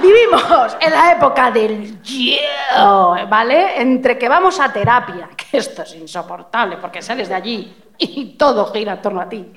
[0.00, 3.82] vivimos en la época del yo, ¿vale?
[3.82, 8.72] Entre que vamos a terapia, que esto es insoportable porque sales de allí y todo
[8.72, 9.52] gira en torno a ti.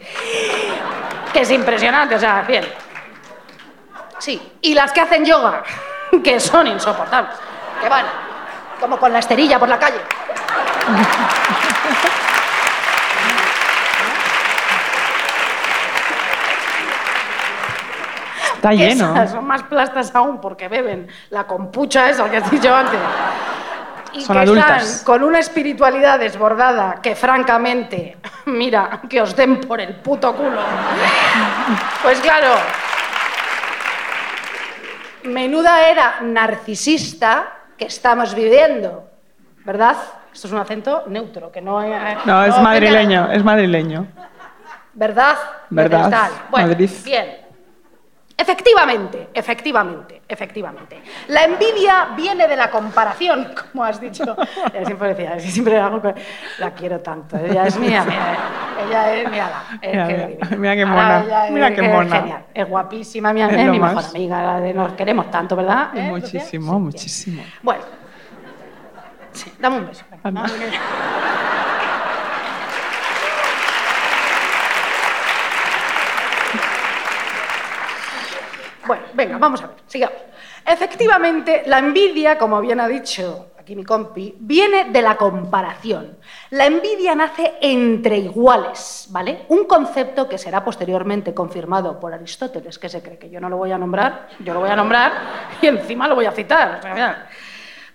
[1.31, 2.65] Que es impresionante, o sea, bien.
[4.19, 5.63] Sí, y las que hacen yoga,
[6.23, 7.35] que son insoportables,
[7.81, 8.05] que van
[8.79, 9.99] como con la esterilla por la calle.
[18.55, 19.13] Está lleno.
[19.13, 22.99] Esas son más plastas aún porque beben la compucha esa que has dicho antes.
[24.13, 24.83] Y Son que adultas.
[24.83, 30.61] están con una espiritualidad desbordada que francamente, mira, que os den por el puto culo.
[32.01, 32.53] Pues claro,
[35.27, 39.09] menuda era narcisista que estamos viviendo,
[39.65, 39.95] ¿verdad?
[40.33, 41.81] Esto es un acento neutro, que no...
[41.83, 44.07] eh, No, es a- madrileño, es madrileño.
[44.93, 45.35] ¿Verdad?
[45.69, 46.29] ¿Verdad?
[46.49, 46.89] Bueno, Madrid.
[47.03, 47.44] bien.
[48.37, 51.01] Efectivamente, efectivamente, efectivamente.
[51.29, 54.23] La envidia viene de la comparación, como has dicho.
[54.73, 56.13] Ella siempre decía, es siempre hago con-
[56.59, 57.37] La quiero tanto.
[57.37, 58.37] Ella es mía, mira,
[58.85, 59.63] ella es, mírala.
[59.81, 60.57] es Mira, que mira, divina.
[60.57, 62.15] mira qué mona, ella es- mira es mona.
[62.19, 64.43] genial, es guapísima, mía, Es es mi mejor amiga.
[64.43, 65.89] la de- Nos queremos tanto, ¿verdad?
[65.95, 66.01] ¿Eh?
[66.09, 67.43] Muchísimo, Sí, muchísimo.
[67.63, 67.83] Bueno.
[69.31, 70.05] Sí, dame un beso.
[70.23, 70.45] venga.
[78.85, 80.17] Bueno, venga, vamos a ver, sigamos.
[80.65, 86.17] Efectivamente, la envidia, como bien ha dicho aquí mi compi, viene de la comparación.
[86.51, 89.45] La envidia nace entre iguales, ¿vale?
[89.49, 93.57] Un concepto que será posteriormente confirmado por Aristóteles, que se cree que yo no lo
[93.57, 95.13] voy a nombrar, yo lo voy a nombrar
[95.63, 96.79] y encima lo voy a citar.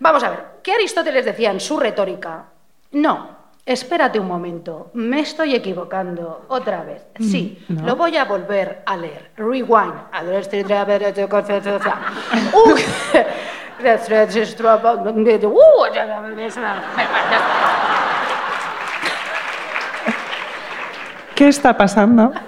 [0.00, 2.46] Vamos a ver, ¿qué Aristóteles decía en su retórica?
[2.90, 7.07] No, espérate un momento, me estoy equivocando otra vez.
[7.18, 7.87] Sí, no.
[7.87, 9.31] lo voy a volver a leer.
[9.37, 9.94] Rewind.
[21.35, 22.33] ¿Qué está pasando?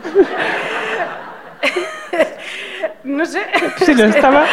[3.05, 3.41] No sé.
[3.79, 4.45] Si lo, estaba,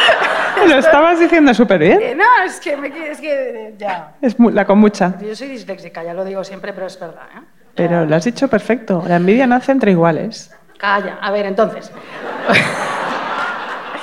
[0.68, 1.98] lo estabas diciendo súper bien.
[2.02, 3.32] Eh, No, es que, me, es que
[3.68, 4.12] eh, ya.
[4.20, 5.14] Es mu- la mucha.
[5.20, 7.26] Yo soy disléxica, ya lo digo siempre, pero es verdad.
[7.36, 7.40] ¿eh?
[7.74, 9.02] Pero lo has dicho perfecto.
[9.06, 10.50] La envidia nace entre iguales.
[10.78, 11.18] Calla.
[11.20, 11.90] A ver, entonces.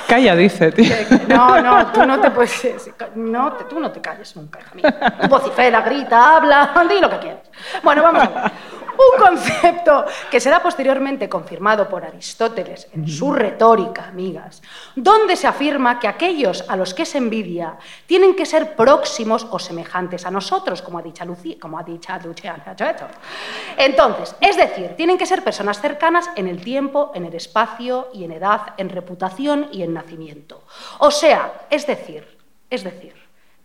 [0.08, 0.94] Calla, dice, tío.
[1.28, 2.90] No, no, tú no te puedes.
[3.14, 5.18] No, te- tú no te calles nunca, hija mía.
[5.20, 7.42] Tú vocifera, grita, habla, di lo que quieras.
[7.82, 8.52] Bueno, vamos a ver.
[8.98, 14.60] Un concepto que será posteriormente confirmado por Aristóteles en su retórica, amigas,
[14.96, 19.60] donde se afirma que aquellos a los que se envidia tienen que ser próximos o
[19.60, 22.74] semejantes a nosotros, como ha dicho Lucía, como ha dicho Luciana.
[23.76, 28.24] Entonces, es decir, tienen que ser personas cercanas en el tiempo, en el espacio y
[28.24, 30.64] en edad, en reputación y en nacimiento.
[30.98, 32.24] O sea, es decir,
[32.70, 33.14] es decir,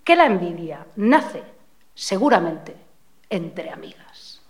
[0.03, 1.43] que la envidia nace
[1.93, 2.75] seguramente
[3.29, 4.41] entre amigas.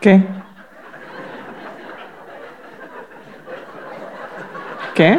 [0.00, 0.22] ¿Qué?
[4.94, 5.18] ¿Qué?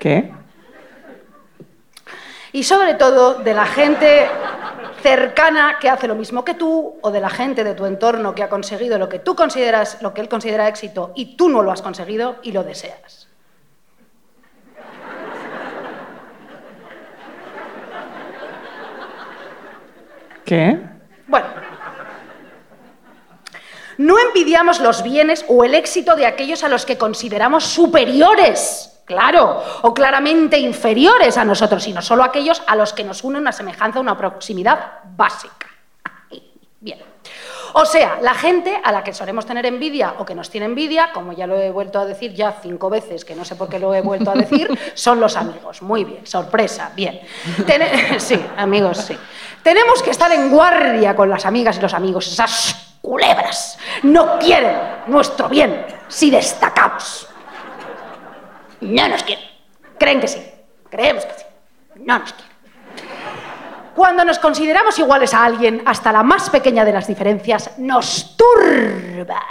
[0.00, 0.39] ¿Qué?
[2.52, 4.28] Y sobre todo de la gente
[5.02, 8.42] cercana que hace lo mismo que tú o de la gente de tu entorno que
[8.42, 11.72] ha conseguido lo que tú consideras, lo que él considera éxito y tú no lo
[11.72, 13.28] has conseguido y lo deseas.
[20.44, 20.80] ¿Qué?
[21.28, 21.46] Bueno,
[23.98, 29.60] no envidiamos los bienes o el éxito de aquellos a los que consideramos superiores, claro,
[29.82, 33.98] o claramente inferiores a nosotros, sino solo aquellos a los que nos une una semejanza,
[33.98, 35.66] una proximidad básica.
[36.78, 37.00] Bien.
[37.72, 41.10] O sea, la gente a la que solemos tener envidia o que nos tiene envidia,
[41.12, 43.80] como ya lo he vuelto a decir ya cinco veces, que no sé por qué
[43.80, 45.82] lo he vuelto a decir, son los amigos.
[45.82, 47.20] Muy bien, sorpresa, bien.
[48.18, 49.18] Sí, amigos, sí.
[49.64, 53.76] Tenemos que estar en guardia con las amigas y los amigos, esas culebras.
[54.04, 54.76] No quieren
[55.08, 57.29] nuestro bien si destacamos.
[58.80, 59.44] No nos quieren.
[59.98, 60.42] Creen que sí.
[60.90, 61.44] Creemos que sí.
[61.96, 62.50] No nos quieren.
[63.94, 69.42] Cuando nos consideramos iguales a alguien, hasta la más pequeña de las diferencias nos turba.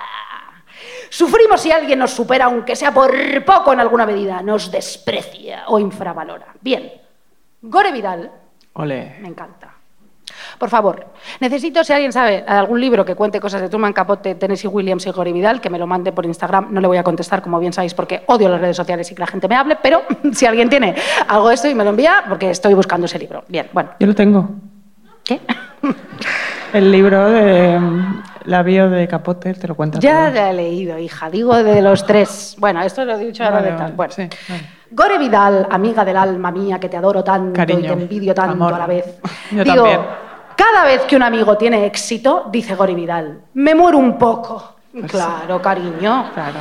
[1.09, 3.11] Sufrimos si alguien nos supera, aunque sea por
[3.43, 6.53] poco en alguna medida, nos desprecia o infravalora.
[6.61, 6.91] Bien,
[7.61, 8.31] Gore Vidal
[8.73, 9.17] Ole.
[9.19, 9.73] me encanta.
[10.59, 11.05] Por favor,
[11.39, 15.11] necesito, si alguien sabe algún libro que cuente cosas de Truman Capote, Tennessee Williams y
[15.11, 16.67] Gore Vidal, que me lo mande por Instagram.
[16.71, 19.21] No le voy a contestar, como bien sabéis, porque odio las redes sociales y que
[19.21, 20.01] la gente me hable, pero
[20.33, 20.95] si alguien tiene
[21.29, 23.45] algo de esto y me lo envía, porque estoy buscando ese libro.
[23.47, 23.91] Bien, bueno.
[24.01, 24.49] Yo lo tengo.
[25.23, 25.39] ¿Qué?
[26.73, 30.01] El libro de mm, la bio de Capote, te lo cuentas.
[30.01, 31.29] Ya la he leído, hija.
[31.29, 32.55] Digo de los tres.
[32.59, 33.91] Bueno, esto lo he dicho ahora Vale, de tal.
[33.93, 34.13] Bueno.
[34.13, 34.63] sí, vale.
[34.91, 38.73] Gore Vidal, amiga del alma mía, que te adoro tanto y te envidio tanto amor.
[38.73, 39.19] a la vez.
[39.51, 39.99] Yo Digo, también.
[40.59, 44.75] Cada vez que un amigo tiene éxito, dice Gore Vidal, me muero un poco.
[44.91, 46.31] Pues claro, cariño.
[46.33, 46.59] Claro.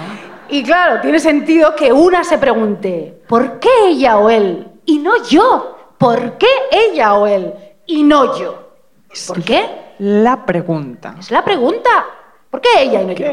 [0.48, 4.68] Y claro, tiene sentido que una se pregunte, ¿por qué ella o él?
[4.84, 5.74] Y no yo.
[5.98, 7.52] ¿Por qué ella o él?
[7.86, 8.70] Y no yo.
[9.26, 9.94] ¿Por qué?
[9.98, 11.16] La pregunta.
[11.18, 11.90] Es la pregunta.
[12.50, 13.26] ¿Por qué ella y no yo?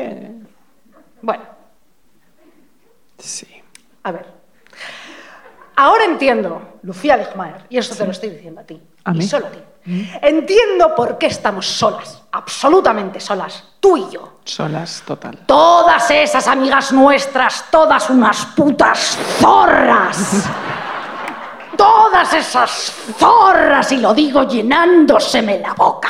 [1.21, 1.43] Bueno,
[3.19, 3.47] Sí.
[4.03, 4.25] a ver.
[5.75, 9.21] Ahora entiendo, Lucía Ligmaer, y eso te lo estoy diciendo a ti, ¿A y mí?
[9.23, 9.59] solo a ti.
[9.85, 14.39] Entiendo por qué estamos solas, absolutamente solas, tú y yo.
[14.43, 15.37] Solas, total.
[15.45, 20.43] Todas esas amigas nuestras, todas unas putas zorras.
[21.77, 26.09] Todas esas zorras, y lo digo llenándoseme la boca.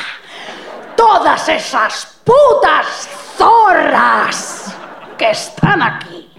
[0.96, 4.74] Todas esas putas zorras
[5.18, 6.30] que están aquí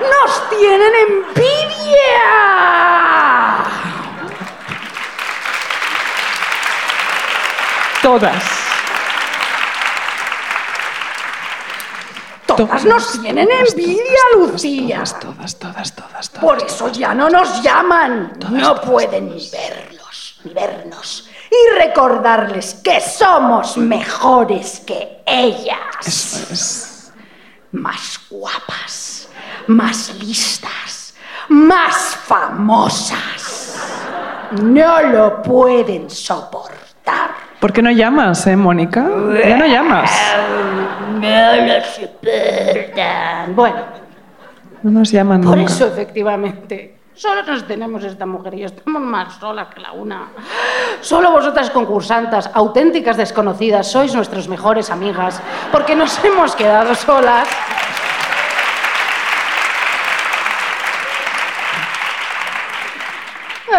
[0.00, 1.96] nos tienen envidia.
[8.06, 8.44] Todas.
[12.46, 15.02] Todas nos tienen envidia, Lucía.
[15.20, 16.40] Todas, todas, todas, todas.
[16.40, 18.38] Por eso ya no nos llaman.
[18.48, 21.28] No pueden ni verlos, ni vernos.
[21.50, 26.06] Y recordarles que somos mejores que ellas.
[26.06, 27.12] Eso es.
[27.72, 29.30] Más guapas,
[29.66, 31.14] más listas,
[31.48, 33.74] más famosas.
[34.62, 37.45] No lo pueden soportar.
[37.66, 39.04] ¿Por qué no llamas, eh, Mónica?
[39.44, 40.08] Ya no llamas.
[41.20, 43.56] No lo soportan.
[43.56, 43.78] Bueno.
[44.84, 45.72] No nos llaman Por nunca.
[45.72, 50.28] eso, efectivamente, solo nos tenemos esta mujer y estamos más solas que la una.
[51.00, 57.48] Solo vosotras concursantas, auténticas desconocidas, sois nuestras mejores amigas, porque nos hemos quedado solas.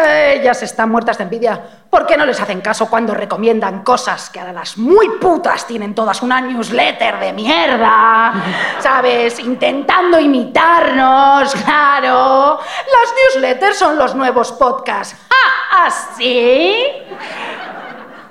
[0.05, 1.61] Ellas están muertas de envidia.
[1.89, 5.95] ¿Por qué no les hacen caso cuando recomiendan cosas que a las muy putas tienen
[5.95, 8.33] todas una newsletter de mierda?
[8.79, 9.39] ¿Sabes?
[9.39, 12.59] Intentando imitarnos, claro.
[12.59, 15.15] Las newsletters son los nuevos podcasts.
[15.29, 16.75] ¿Ah, así?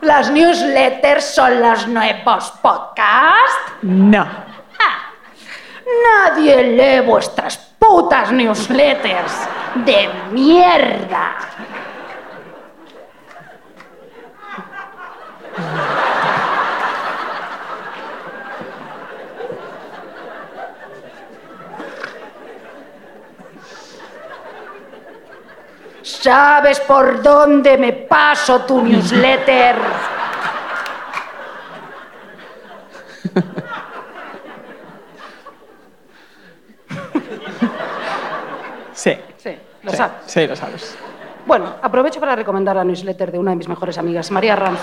[0.03, 3.73] Las newsletters son los nuevos podcasts.
[3.83, 4.23] No.
[4.23, 5.11] Ah,
[6.31, 9.49] Nadie lee vuestras putas newsletters
[9.85, 11.37] de mierda.
[26.03, 29.77] ¿Sabes por dónde me paso tu newsletter?
[38.93, 39.17] Sí.
[39.37, 39.57] Sí,
[39.87, 40.17] lo sí, sabes.
[40.27, 40.97] Sí, lo sabes.
[41.47, 44.81] Bueno, aprovecho para recomendar la newsletter de una de mis mejores amigas, María Ranz.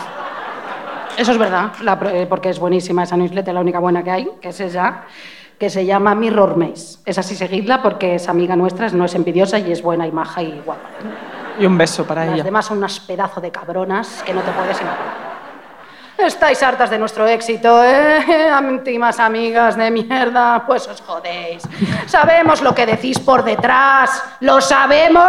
[1.17, 4.29] Eso es verdad, la eh, porque es buenísima esa newsletter, la única buena que hay,
[4.41, 5.03] que es ella,
[5.59, 6.99] que se llama Mirror Maze.
[7.05, 10.41] Es así, seguidla porque es amiga nuestra, no es envidiosa y es buena y maja
[10.41, 10.89] y guapa.
[11.59, 12.43] Y un beso para Las ella.
[12.43, 15.22] demás son unas pedazos de cabronas que no te puedes imaginar.
[16.17, 18.23] Estáis hartas de nuestro éxito, ¿eh?
[18.61, 21.63] Íntimas amigas de mierda, pues os jodéis.
[22.05, 25.23] Sabemos lo que decís por detrás, lo sabemos.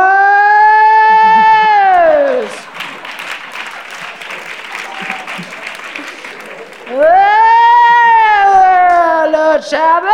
[6.91, 7.45] ¡Eh!
[9.30, 10.05] ¡Lo sabemos!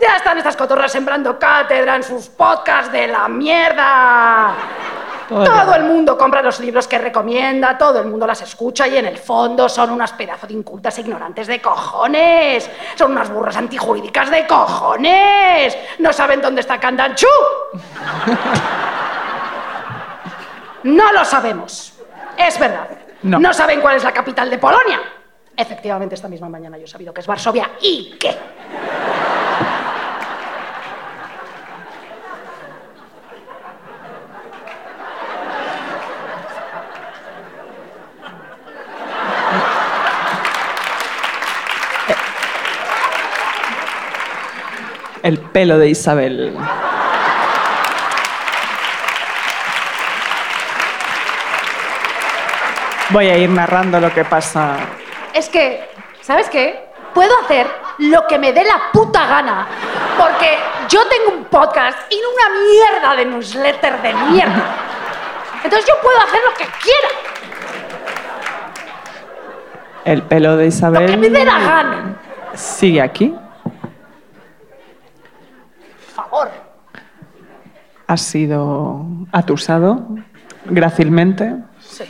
[0.00, 4.54] Ya están estas cotorras sembrando cátedra en sus podcasts de la mierda.
[5.28, 8.96] Todo Todo, el mundo compra los libros que recomienda, todo el mundo las escucha y
[8.96, 12.70] en el fondo son unas pedazos de incultas e ignorantes de cojones.
[12.94, 15.76] Son unas burras antijurídicas de cojones.
[15.98, 17.26] No saben dónde está Candanchú.
[20.84, 21.94] No lo sabemos.
[22.36, 22.88] Es verdad.
[23.22, 23.38] No.
[23.40, 25.00] no saben cuál es la capital de Polonia.
[25.56, 27.70] Efectivamente, esta misma mañana yo he sabido que es Varsovia.
[27.80, 28.36] ¿Y qué?
[45.26, 46.56] El pelo de Isabel.
[53.10, 54.76] Voy a ir narrando lo que pasa.
[55.34, 55.88] Es que,
[56.20, 56.88] ¿sabes qué?
[57.12, 57.66] Puedo hacer
[57.98, 59.66] lo que me dé la puta gana.
[60.16, 60.58] Porque
[60.88, 64.64] yo tengo un podcast y una mierda de newsletter de mierda.
[65.64, 67.08] Entonces yo puedo hacer lo que quiera,
[70.04, 71.06] El pelo de lo Isabel.
[71.10, 72.14] que me dé la gana.
[72.54, 73.34] Sigue aquí.
[76.16, 76.50] Por favor.
[78.08, 80.06] Ha sido atusado
[80.64, 82.04] grácilmente Sí.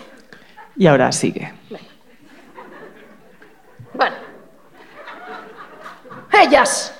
[0.76, 1.52] y ahora sigue.
[3.94, 4.16] Bueno.
[6.40, 6.92] Ellas.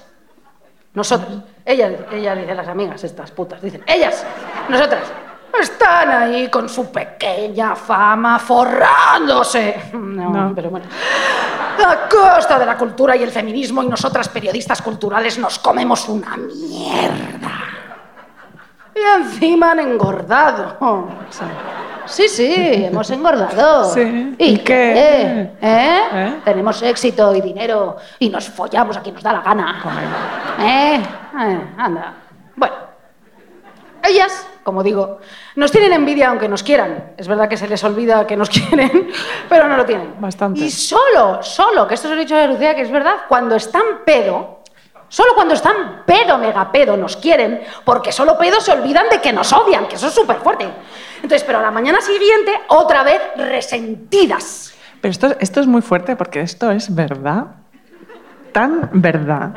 [0.94, 1.42] Nosotros.
[1.64, 3.60] Ella, ella dice las amigas, estas putas.
[3.62, 4.26] Dicen, ellas.
[4.68, 5.12] Nosotras.
[5.60, 9.90] Están ahí con su pequeña fama forrándose.
[9.92, 10.52] No, No.
[10.54, 10.86] pero bueno.
[11.86, 16.36] A costa de la cultura y el feminismo y nosotras periodistas culturales nos comemos una
[16.36, 17.52] mierda.
[18.94, 20.76] Y encima han engordado.
[22.06, 23.84] Sí, sí, hemos engordado.
[23.92, 24.34] Sí.
[24.38, 24.92] ¿Y, qué?
[24.96, 25.52] ¿Eh?
[25.60, 26.40] ¿Eh?
[26.44, 29.82] Tenemos éxito y dinero y nos follamos a quien nos da la gana.
[30.60, 31.02] ¿Eh?
[31.40, 32.14] Eh, anda.
[32.54, 32.74] Bueno,
[34.02, 35.20] ellas, como digo,
[35.54, 37.12] nos tienen envidia aunque nos quieran.
[37.16, 39.12] Es verdad que se les olvida que nos quieren,
[39.48, 40.16] pero no lo tienen.
[40.18, 40.58] Bastante.
[40.58, 43.54] Y solo, solo, que esto se lo he dicho a Lucía, que es verdad, cuando
[43.54, 44.62] están pedo,
[45.08, 49.32] solo cuando están pedo, mega pedo, nos quieren, porque solo pedo se olvidan de que
[49.32, 50.66] nos odian, que eso es súper fuerte.
[51.22, 54.74] Entonces, pero a la mañana siguiente, otra vez resentidas.
[55.00, 57.44] Pero esto, esto es muy fuerte porque esto es verdad.
[58.56, 59.50] Tan verdad.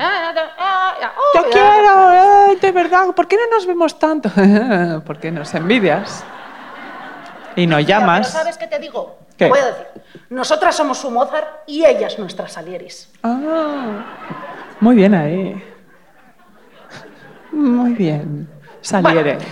[1.33, 3.05] Yo quiero, eh, de verdad.
[3.15, 4.29] ¿Por qué no nos vemos tanto?
[5.05, 6.25] Porque nos envidias.
[7.55, 8.29] Y nos Pero llamas.
[8.29, 9.19] ¿sabes qué te digo?
[9.37, 9.45] ¿Qué?
[9.45, 9.85] Te voy a decir.
[10.31, 13.09] Nosotras somos su Mozart y ellas nuestras Salieris.
[13.23, 14.03] Ah,
[14.81, 15.63] muy bien ahí.
[17.53, 18.49] Muy bien.
[18.81, 19.35] Saliere.
[19.35, 19.49] Bueno,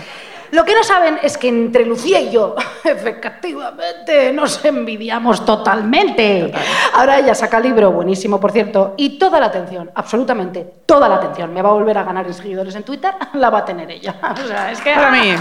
[0.50, 6.52] lo que no saben es que entre Lucía y yo, efectivamente, nos envidiamos totalmente.
[6.94, 11.52] Ahora ella saca libro, buenísimo, por cierto, y toda la atención, absolutamente toda la atención,
[11.52, 14.14] me va a volver a ganar en seguidores en Twitter, la va a tener ella.
[14.38, 14.94] O sea, es que...
[14.94, 15.34] Para mí.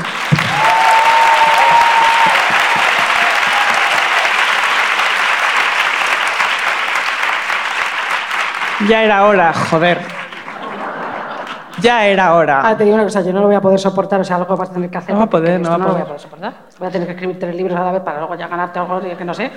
[8.88, 10.17] Ya era hora, joder.
[11.82, 12.62] Ya era hora.
[12.64, 14.58] Ah, te digo una cosa, yo no lo voy a poder soportar, o sea, algo
[14.58, 15.14] vas a tener que hacer.
[15.14, 16.06] No va a poder, no va a lo voy a poder.
[16.08, 16.54] poder soportar.
[16.80, 19.00] Voy a tener que escribir tres libros a la vez para luego ya ganarte algo
[19.00, 19.52] que no sé.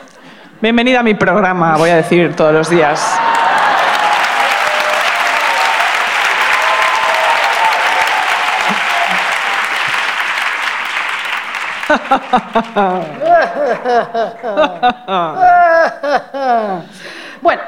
[0.61, 3.19] Bienvenida a mi programa, voy a decir todos los días.
[17.41, 17.63] bueno,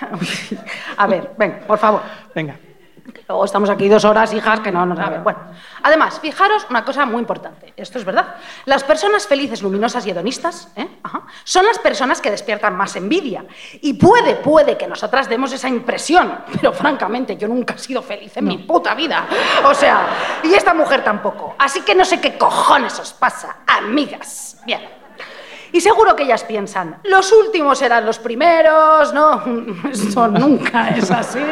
[0.96, 2.02] A ver, venga, por favor.
[2.34, 2.56] Venga.
[3.28, 5.22] Luego estamos aquí dos horas, hijas, que no nos saben.
[5.22, 5.38] Bueno,
[5.82, 7.72] además, fijaros una cosa muy importante.
[7.76, 8.36] Esto es verdad.
[8.64, 10.88] Las personas felices, luminosas y hedonistas ¿eh?
[11.02, 13.44] Ajá, son las personas que despiertan más envidia.
[13.80, 18.36] Y puede, puede que nosotras demos esa impresión, pero francamente yo nunca he sido feliz
[18.36, 19.26] en mi puta vida.
[19.64, 21.54] O sea, y esta mujer tampoco.
[21.58, 24.58] Así que no sé qué cojones os pasa, amigas.
[24.64, 24.97] Bien.
[25.72, 29.42] Y seguro que ellas piensan, los últimos eran los primeros, ¿no?
[29.90, 31.44] Eso nunca es así,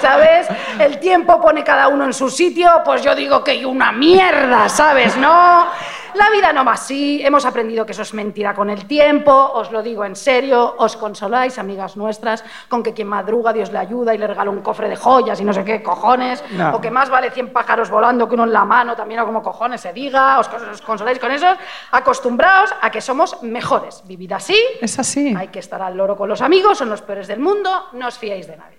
[0.00, 0.46] ¿sabes?
[0.78, 4.68] El tiempo pone cada uno en su sitio, pues yo digo que hay una mierda,
[4.68, 5.16] ¿sabes?
[5.16, 5.66] ¿No?
[6.14, 9.70] La vida no va así, hemos aprendido que eso es mentira con el tiempo, os
[9.70, 14.14] lo digo en serio, os consoláis, amigas nuestras, con que quien madruga Dios le ayuda
[14.14, 16.76] y le regala un cofre de joyas y no sé qué cojones, No.
[16.76, 19.42] o que más vale 100 pájaros volando que uno en la mano, también o como
[19.42, 21.46] cojones se diga, os, os consoláis con eso,
[21.92, 25.34] acostumbraos a que somos mejores, vivid así, Es así.
[25.36, 28.18] hay que estar al loro con los amigos, son los peores del mundo, no os
[28.18, 28.78] fiéis de nadie.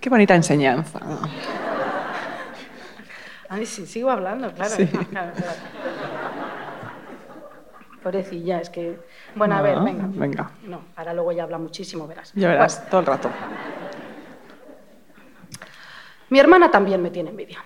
[0.00, 1.00] Qué bonita enseñanza.
[3.48, 4.70] Ay, sí, sigo hablando, claro.
[4.74, 4.86] Sí.
[5.10, 5.52] claro, claro.
[8.02, 8.98] Pobrecilla, es que...
[9.34, 10.04] Bueno, a ver, venga.
[10.08, 10.50] venga.
[10.64, 12.32] No, ahora luego ya habla muchísimo, verás.
[12.34, 13.30] Ya verás, Bueno, todo el rato.
[16.30, 17.58] mi hermana también me tiene envidia.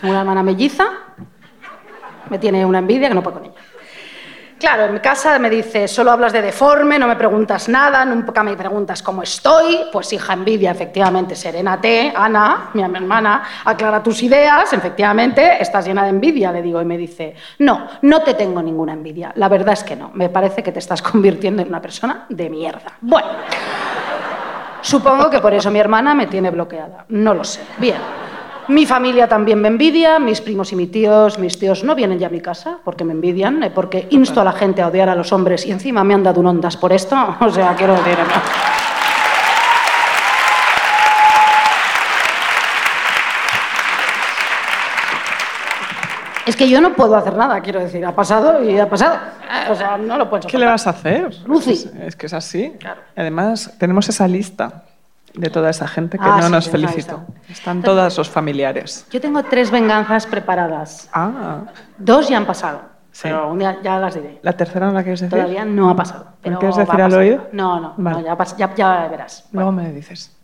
[0.00, 0.84] Tengo una hermana melliza,
[2.30, 3.54] me tiene una envidia que no puedo con ella.
[4.58, 8.42] Claro, en mi casa me dice, solo hablas de deforme, no me preguntas nada, nunca
[8.42, 9.80] me preguntas cómo estoy.
[9.92, 16.08] Pues hija, envidia, efectivamente, serénate, Ana, mi hermana, aclara tus ideas, efectivamente, estás llena de
[16.08, 19.84] envidia, le digo, y me dice, no, no te tengo ninguna envidia, la verdad es
[19.84, 22.92] que no, me parece que te estás convirtiendo en una persona de mierda.
[23.02, 23.28] Bueno,
[24.80, 27.60] supongo que por eso mi hermana me tiene bloqueada, no lo sé.
[27.76, 28.25] Bien.
[28.68, 32.26] Mi familia también me envidia, mis primos y mis tíos, mis tíos no vienen ya
[32.26, 35.14] a mi casa porque me envidian, eh, porque insto a la gente a odiar a
[35.14, 37.16] los hombres y encima me han dado un ondas por esto.
[37.46, 38.18] O sea, quiero decir.
[38.18, 38.74] no.
[46.44, 48.04] Es que yo no puedo hacer nada, quiero decir.
[48.04, 49.18] Ha pasado y ha pasado.
[49.70, 51.34] O sea, no lo puedo ¿Qué le vas a hacer?
[51.46, 51.72] Lucy.
[51.72, 52.72] Es, es que es así.
[52.78, 53.00] Claro.
[53.16, 54.85] Además, tenemos esa lista
[55.36, 57.24] de toda esa gente que Ah, no sí, nos felicitó.
[57.48, 59.06] Están todas los familiares.
[59.10, 61.08] Yo tengo tres venganzas preparadas.
[61.12, 61.62] Ah,
[61.98, 62.82] Dos ya han pasado,
[63.12, 63.22] Sí.
[63.24, 64.40] pero un día ya las diré.
[64.42, 65.36] ¿la tercera no la quieres decir?
[65.38, 66.26] Todavía no ha pasado.
[66.42, 67.48] Pero quieres decir al oído?
[67.52, 68.22] No, no, Vale.
[68.22, 69.48] no, ya, ya- ya verás.
[69.52, 70.34] Luego me dices.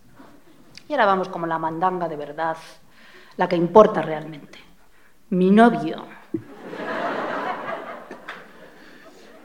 [0.87, 2.55] Y ahora vamos como la mandanga de verdad,
[3.37, 4.59] la que importa realmente.
[5.29, 6.05] Mi novio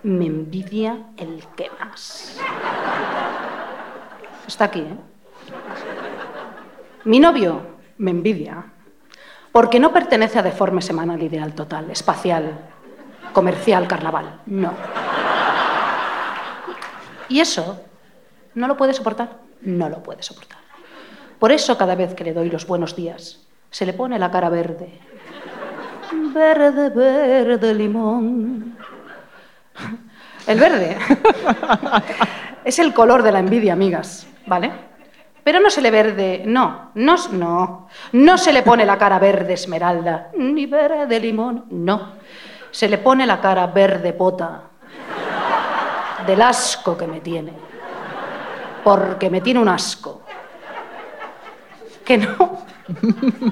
[0.02, 2.38] me envidia el que más.
[4.46, 4.96] Está aquí, ¿eh?
[7.08, 7.62] Mi novio
[7.96, 8.66] me envidia
[9.50, 12.58] porque no pertenece a Deforme Semanal Ideal Total, Espacial,
[13.32, 14.42] Comercial, Carnaval.
[14.44, 14.74] No.
[17.30, 17.80] Y eso
[18.54, 19.38] no lo puede soportar.
[19.62, 20.58] No lo puede soportar.
[21.38, 23.40] Por eso cada vez que le doy los buenos días,
[23.70, 25.00] se le pone la cara verde.
[26.34, 28.76] Verde, verde, limón.
[30.46, 30.98] El verde
[32.66, 34.87] es el color de la envidia, amigas, ¿vale?
[35.48, 39.54] Pero no se le verde, no, no, no, no se le pone la cara verde
[39.54, 42.16] esmeralda, ni verde limón, no.
[42.70, 44.64] Se le pone la cara verde pota
[46.26, 47.54] del asco que me tiene.
[48.84, 50.20] Porque me tiene un asco
[52.04, 52.58] que no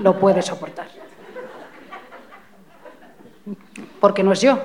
[0.03, 0.88] lo puede soportar.
[4.01, 4.59] Porque no es yo.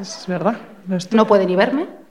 [0.00, 0.54] Es, verdad.
[0.86, 0.98] no.
[1.10, 2.05] No puede ni verme.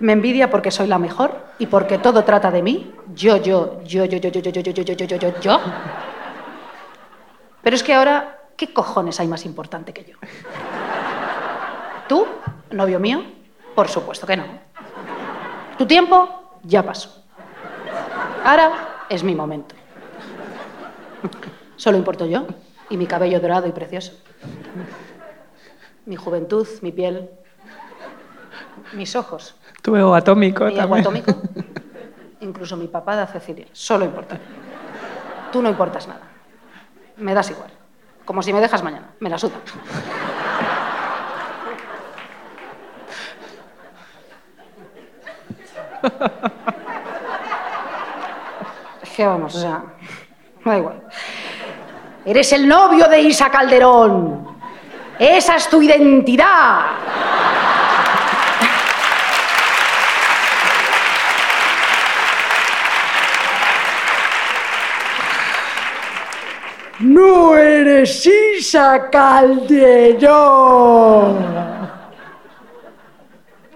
[0.00, 2.92] Me envidia porque soy la mejor y porque todo trata de mí.
[3.14, 5.60] Yo, yo, yo, yo, yo, yo, yo, yo, yo, yo, yo, yo, yo, yo.
[7.62, 10.16] Pero es que ahora, ¿qué cojones hay más importante que yo?
[12.08, 12.26] ¿Tú,
[12.70, 13.22] novio mío?
[13.74, 14.44] Por supuesto que no.
[15.76, 17.24] Tu tiempo ya pasó.
[18.44, 19.74] Ahora es mi momento.
[21.76, 22.46] Solo importo yo
[22.88, 24.12] y mi cabello dorado y precioso.
[26.06, 27.30] Mi juventud, mi piel,
[28.94, 31.00] mis ojos, Tu ego atómico mi ego también.
[31.00, 31.32] atómico,
[32.40, 33.66] incluso mi papada Cecilia.
[33.72, 34.38] Solo importa.
[35.52, 36.22] Tú no importas nada.
[37.16, 37.70] Me das igual.
[38.24, 39.08] Como si me dejas mañana.
[39.20, 39.54] Me la suda.
[49.02, 49.82] Es que vamos, o sea,
[50.64, 51.02] me da igual.
[52.24, 54.56] Eres el novio de Isa Calderón.
[55.18, 56.80] Esa es tu identidad.
[67.00, 70.18] No eres de Sisa Calderón.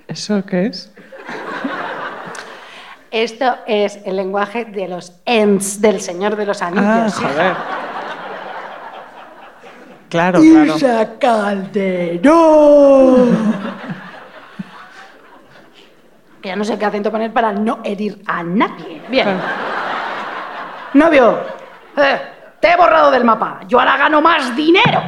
[0.09, 0.93] ¿Eso qué es?
[3.11, 7.19] Esto es el lenguaje de los Ents del Señor de los Ah, Anillos.
[7.21, 7.29] hija.
[7.29, 7.57] joder.
[10.09, 10.77] Claro, claro.
[10.77, 12.33] Isa Calderón.
[16.43, 19.01] Que ya no sé qué acento poner para no herir a nadie.
[19.09, 19.39] Bien.
[20.95, 21.39] Novio,
[21.97, 22.21] eh,
[22.63, 23.61] te he borrado del mapa.
[23.67, 25.03] Yo ahora gano más dinero.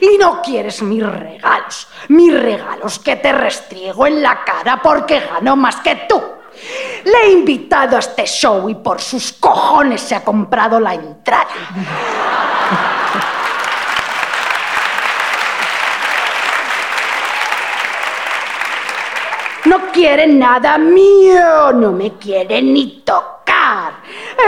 [0.00, 1.88] Y no quieres mis regalos.
[2.08, 6.22] Mis regalos que te restriego en la cara porque gano más que tú.
[7.04, 11.48] Le he invitado a este show y por sus cojones se ha comprado la entrada.
[19.72, 23.94] No quieren nada mío, no me quieren ni tocar.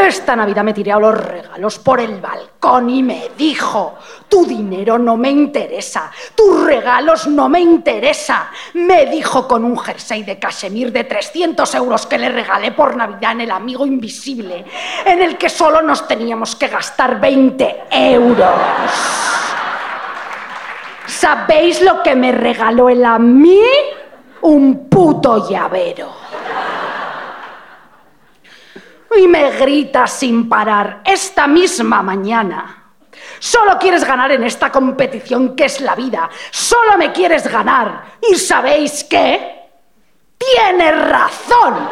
[0.06, 3.94] Esta Navidad me tiré a los regalos por el balcón y me dijo,
[4.28, 8.50] tu dinero no me interesa, tus regalos no me interesa.
[8.74, 13.32] Me dijo con un jersey de cachemir de 300 euros que le regalé por Navidad
[13.32, 14.66] en el Amigo Invisible,
[15.06, 18.50] en el que solo nos teníamos que gastar 20 euros.
[21.06, 23.62] ¿Sabéis lo que me regaló él a mí?
[24.44, 26.12] Un puto llavero.
[29.16, 32.92] Y me grita sin parar esta misma mañana.
[33.38, 36.28] Solo quieres ganar en esta competición que es la vida.
[36.50, 38.18] Solo me quieres ganar.
[38.30, 39.70] ¿Y sabéis qué?
[40.36, 41.88] Tienes razón.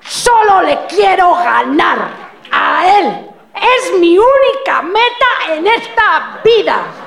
[0.00, 2.08] Solo le quiero ganar
[2.52, 3.30] a él.
[3.54, 7.03] Es mi única meta en esta vida.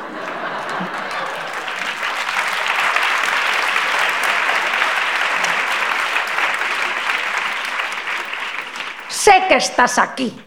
[9.28, 10.41] Sé que estás aquí.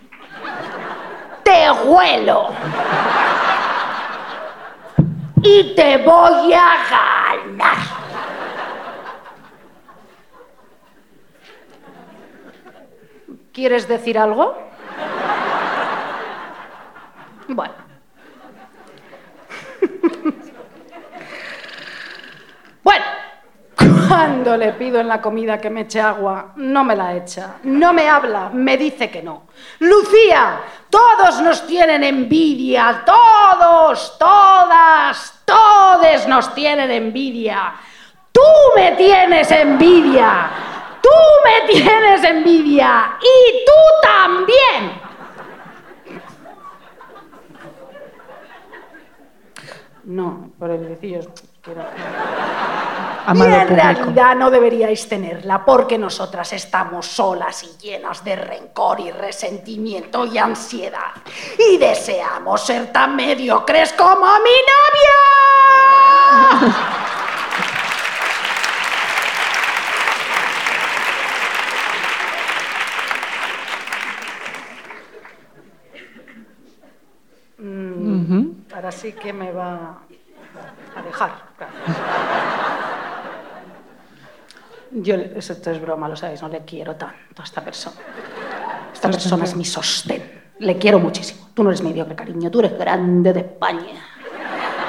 [1.44, 2.48] Te huelo.
[5.42, 7.76] Y te voy a ganar.
[13.52, 14.56] ¿Quieres decir algo?
[17.48, 17.74] Bueno.
[22.82, 23.04] Bueno,
[24.10, 27.58] cuando le pido en la comida que me eche agua, no me la echa.
[27.62, 29.44] No me habla, me dice que no.
[29.78, 37.74] Lucía, todos nos tienen envidia, todos, todas, todes nos tienen envidia.
[38.32, 38.40] Tú
[38.74, 40.50] me tienes envidia.
[41.00, 41.08] Tú
[41.44, 43.16] me tienes envidia.
[43.20, 45.00] Y tú también.
[50.02, 50.88] No, por el
[53.32, 53.68] Y en público.
[53.68, 60.38] realidad no deberíais tenerla porque nosotras estamos solas y llenas de rencor y resentimiento y
[60.38, 61.12] ansiedad.
[61.58, 65.18] Y deseamos ser tan mediocres como mi novia.
[77.58, 79.98] Mm, Ahora sí que me va
[80.96, 81.30] a dejar.
[84.92, 87.96] Yo, esto es broma, lo sabéis, no le quiero tanto a esta persona.
[88.92, 90.52] Esta persona es mi sostén.
[90.58, 91.48] Le quiero muchísimo.
[91.54, 94.04] Tú no eres mediocre, cariño, tú eres grande de España.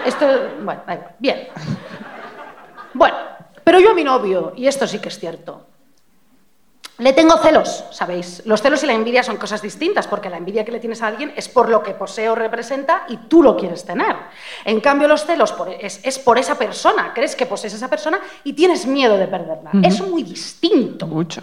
[0.05, 0.25] Esto,
[0.63, 0.81] bueno,
[1.19, 1.47] bien.
[2.93, 3.15] Bueno,
[3.63, 5.67] pero yo a mi novio, y esto sí que es cierto,
[7.01, 8.43] le tengo celos, ¿sabéis?
[8.45, 11.07] Los celos y la envidia son cosas distintas, porque la envidia que le tienes a
[11.07, 14.15] alguien es por lo que posee o representa y tú lo quieres tener.
[14.65, 18.19] En cambio, los celos por- es, es por esa persona, crees que posees esa persona
[18.43, 19.71] y tienes miedo de perderla.
[19.81, 21.07] Es muy distinto.
[21.07, 21.41] Mucho.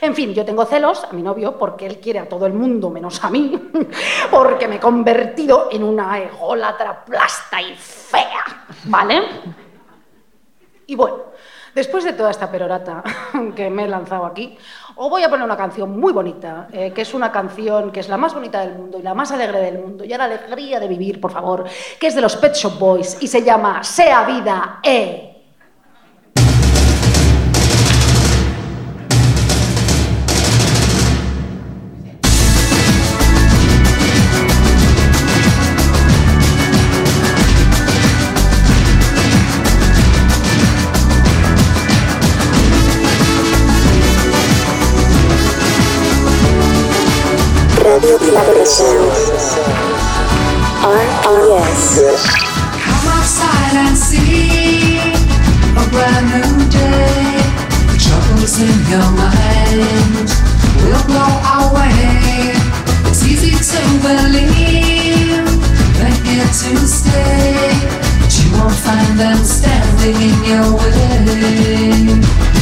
[0.00, 2.90] En fin, yo tengo celos a mi novio porque él quiere a todo el mundo
[2.90, 3.70] menos a mí,
[4.32, 9.22] porque me he convertido en una ególatra plasta y fea, ¿vale?
[10.88, 11.16] Y bueno,
[11.76, 13.04] después de toda esta perorata
[13.54, 14.56] que me he lanzado aquí,
[14.96, 18.08] os voy a poner una canción muy bonita, eh, que es una canción que es
[18.08, 20.88] la más bonita del mundo y la más alegre del mundo, y la alegría de
[20.88, 21.64] vivir, por favor,
[22.00, 25.35] que es de los Pet Shop Boys y se llama Sea Vida, eh.
[48.06, 49.02] Collaboration.
[51.26, 51.98] RRS.
[52.78, 55.00] Come outside and see
[55.74, 57.42] a brand new day.
[57.90, 60.30] The troubles in your mind
[60.86, 61.34] will blow
[61.66, 62.54] away.
[63.10, 65.50] It's easy to believe
[65.98, 67.74] they're here to stay,
[68.20, 72.55] but you won't find them standing in your way.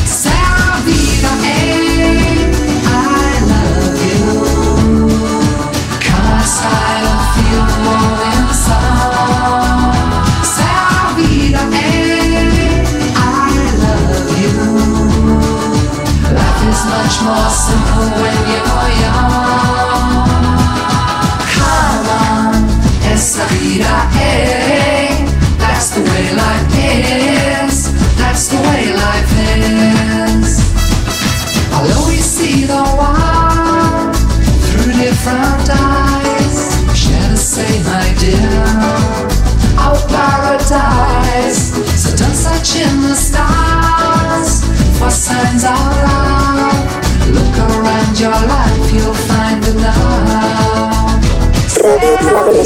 [17.05, 20.25] Much more simple when you're young.
[21.55, 22.55] Come on,
[23.13, 25.13] esa vida, eh.
[25.59, 26.73] That's the way life
[27.69, 27.77] is.
[28.17, 30.51] That's the way life is.
[31.75, 34.17] I'll always see the world
[34.65, 36.57] through different eyes.
[36.97, 38.49] Share the same idea
[39.87, 41.63] of paradise.
[42.01, 44.14] So don't search in the stars
[44.99, 46.85] for signs of love.
[47.31, 51.25] Look around your life, you'll find enough.
[51.83, 52.65] Radio Primavera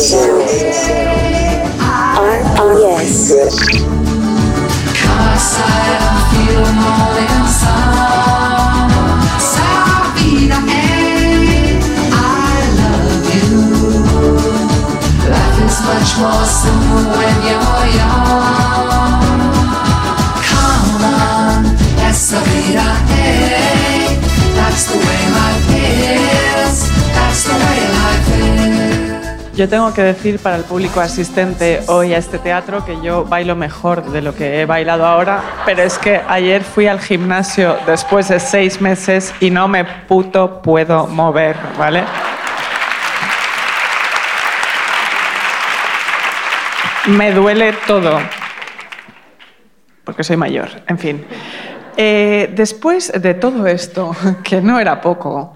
[2.59, 3.33] R-E-S.
[5.01, 8.93] Cause I don't feel more inside.
[9.53, 11.81] Sabina, eh,
[12.13, 13.57] I love you.
[15.31, 18.88] Life is much more simple when you're young.
[29.55, 33.57] Yo tengo que decir para el público asistente hoy a este teatro que yo bailo
[33.57, 38.29] mejor de lo que he bailado ahora, pero es que ayer fui al gimnasio después
[38.29, 42.05] de seis meses y no me puto puedo mover, ¿vale?
[47.07, 48.21] Me duele todo,
[50.05, 51.27] porque soy mayor, en fin.
[52.01, 55.53] Eh, después de todo esto, que no era poco,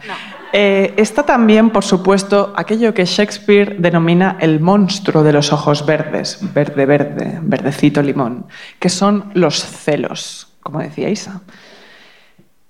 [0.52, 6.40] eh, está también, por supuesto, aquello que Shakespeare denomina el monstruo de los ojos verdes,
[6.52, 8.46] verde, verde, verdecito limón,
[8.80, 11.42] que son los celos, como decía Isa.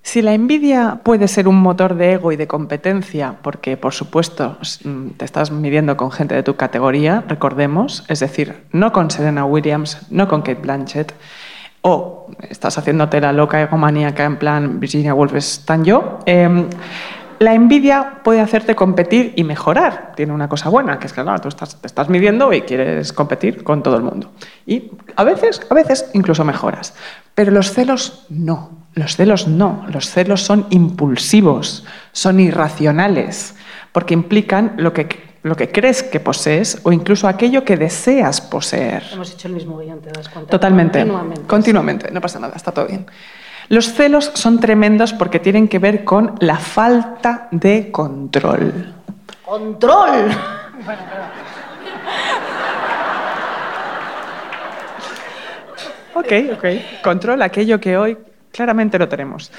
[0.03, 4.59] Si la envidia puede ser un motor de ego y de competencia, porque por supuesto
[4.83, 9.45] mm, te estás midiendo con gente de tu categoría, recordemos, es decir, no con Serena
[9.45, 11.13] Williams, no con Kate Blanchett,
[11.83, 16.67] o estás haciéndote la loca egomaníaca en plan Virginia Woolf es tan yo, em,
[17.39, 20.13] la envidia puede hacerte competir y mejorar.
[20.15, 23.63] Tiene una cosa buena, que es que claro, tú te estás midiendo y quieres competir
[23.65, 24.31] con todo el mundo.
[24.65, 26.93] Y a veces, a veces incluso mejoras.
[27.35, 28.71] Pero los celos no.
[28.93, 29.85] Los celos no.
[29.91, 33.55] Los celos son impulsivos, son irracionales,
[33.91, 39.03] porque implican lo que, lo que crees que posees o incluso aquello que deseas poseer.
[39.11, 40.49] Hemos hecho el mismo guion, ¿te das cuenta?
[40.49, 40.99] Totalmente.
[40.99, 41.41] Continuamente.
[41.47, 43.05] Continuamente, no pasa nada, está todo bien.
[43.69, 48.93] Los celos son tremendos porque tienen que ver con la falta de control.
[49.43, 50.31] ¡Control!
[56.15, 56.65] Ok, ok.
[57.01, 58.17] Control, aquello que hoy
[58.51, 59.51] claramente lo tenemos.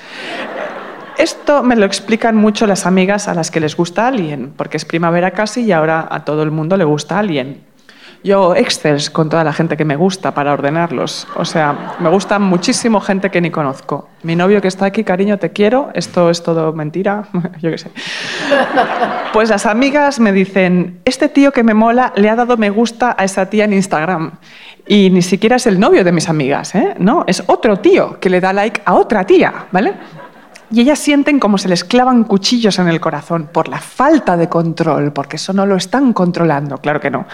[1.18, 4.84] Esto me lo explican mucho las amigas a las que les gusta Alien, porque es
[4.84, 7.62] primavera casi y ahora a todo el mundo le gusta Alien.
[8.24, 11.28] Yo excels con toda la gente que me gusta para ordenarlos.
[11.36, 14.08] O sea, me gusta muchísimo gente que ni conozco.
[14.22, 15.90] Mi novio que está aquí, cariño, te quiero.
[15.92, 17.28] Esto es todo mentira.
[17.60, 17.90] Yo qué sé.
[19.34, 23.14] Pues las amigas me dicen, este tío que me mola le ha dado me gusta
[23.18, 24.32] a esa tía en Instagram.
[24.86, 26.94] Y ni siquiera es el novio de mis amigas, ¿eh?
[26.98, 29.92] No, es otro tío que le da like a otra tía, ¿vale?
[30.74, 34.48] Y ellas sienten como se les clavan cuchillos en el corazón por la falta de
[34.48, 37.26] control, porque eso no lo están controlando, claro que no.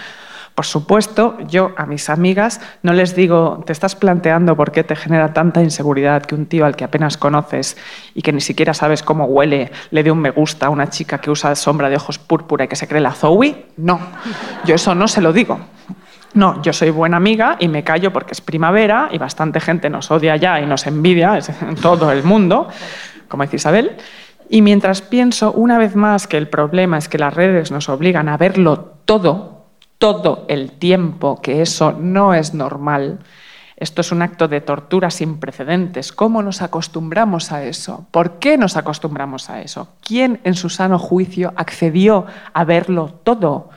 [0.53, 4.95] Por supuesto, yo a mis amigas no les digo, te estás planteando por qué te
[4.95, 7.77] genera tanta inseguridad que un tío al que apenas conoces
[8.13, 11.17] y que ni siquiera sabes cómo huele le dé un me gusta a una chica
[11.17, 13.65] que usa sombra de ojos púrpura y que se cree la Zoe.
[13.77, 13.99] No,
[14.65, 15.59] yo eso no se lo digo.
[16.35, 20.11] No, yo soy buena amiga y me callo porque es primavera y bastante gente nos
[20.11, 22.69] odia ya y nos envidia en todo el mundo,
[23.31, 23.97] como dice Isabel.
[24.49, 28.27] Y mientras pienso una vez más que el problema es que las redes nos obligan
[28.27, 29.65] a verlo todo,
[29.97, 33.19] todo el tiempo, que eso no es normal,
[33.77, 36.11] esto es un acto de tortura sin precedentes.
[36.11, 38.05] ¿Cómo nos acostumbramos a eso?
[38.11, 39.87] ¿Por qué nos acostumbramos a eso?
[40.05, 43.69] ¿Quién en su sano juicio accedió a verlo todo?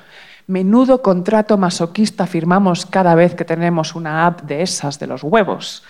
[0.46, 5.84] Menudo contrato masoquista firmamos cada vez que tenemos una app de esas de los huevos.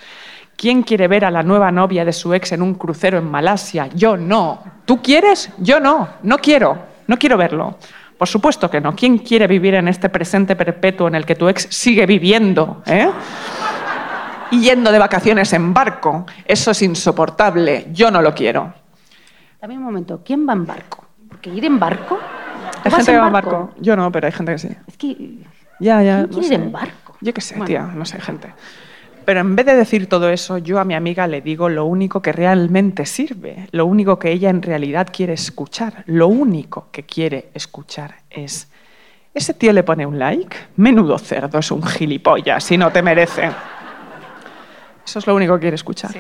[0.57, 3.89] ¿Quién quiere ver a la nueva novia de su ex en un crucero en Malasia?
[3.95, 4.63] Yo no.
[4.85, 5.51] ¿Tú quieres?
[5.59, 6.09] Yo no.
[6.23, 6.79] No quiero.
[7.07, 7.79] No quiero verlo.
[8.17, 8.95] Por supuesto que no.
[8.95, 12.83] ¿Quién quiere vivir en este presente perpetuo en el que tu ex sigue viviendo?
[12.87, 13.11] ¿eh?
[14.53, 16.25] Y yendo de vacaciones en barco.
[16.45, 17.89] Eso es insoportable.
[17.93, 18.73] Yo no lo quiero.
[19.61, 21.05] Dame un momento, ¿quién va en barco?
[21.29, 22.19] Porque ir en barco.
[22.85, 23.73] Hay ¿Vas gente que va en barco.
[23.81, 24.69] Yo no, pero hay gente que sí.
[24.87, 25.39] Es que.
[25.81, 26.17] Ya, ya.
[26.19, 27.17] ¿Quién no quiere ir en barco?
[27.21, 27.67] Yo qué sé, Bueno.
[27.67, 27.83] tía.
[27.83, 28.53] No sé, gente.
[29.25, 32.21] Pero en vez de decir todo eso, yo a mi amiga le digo lo único
[32.21, 37.49] que realmente sirve, lo único que ella en realidad quiere escuchar, lo único que quiere
[37.55, 38.69] escuchar es,
[39.33, 43.51] ese tío le pone un like, menudo cerdo, es un gilipollas y no te merece.
[45.07, 46.11] Eso es lo único que quiere escuchar.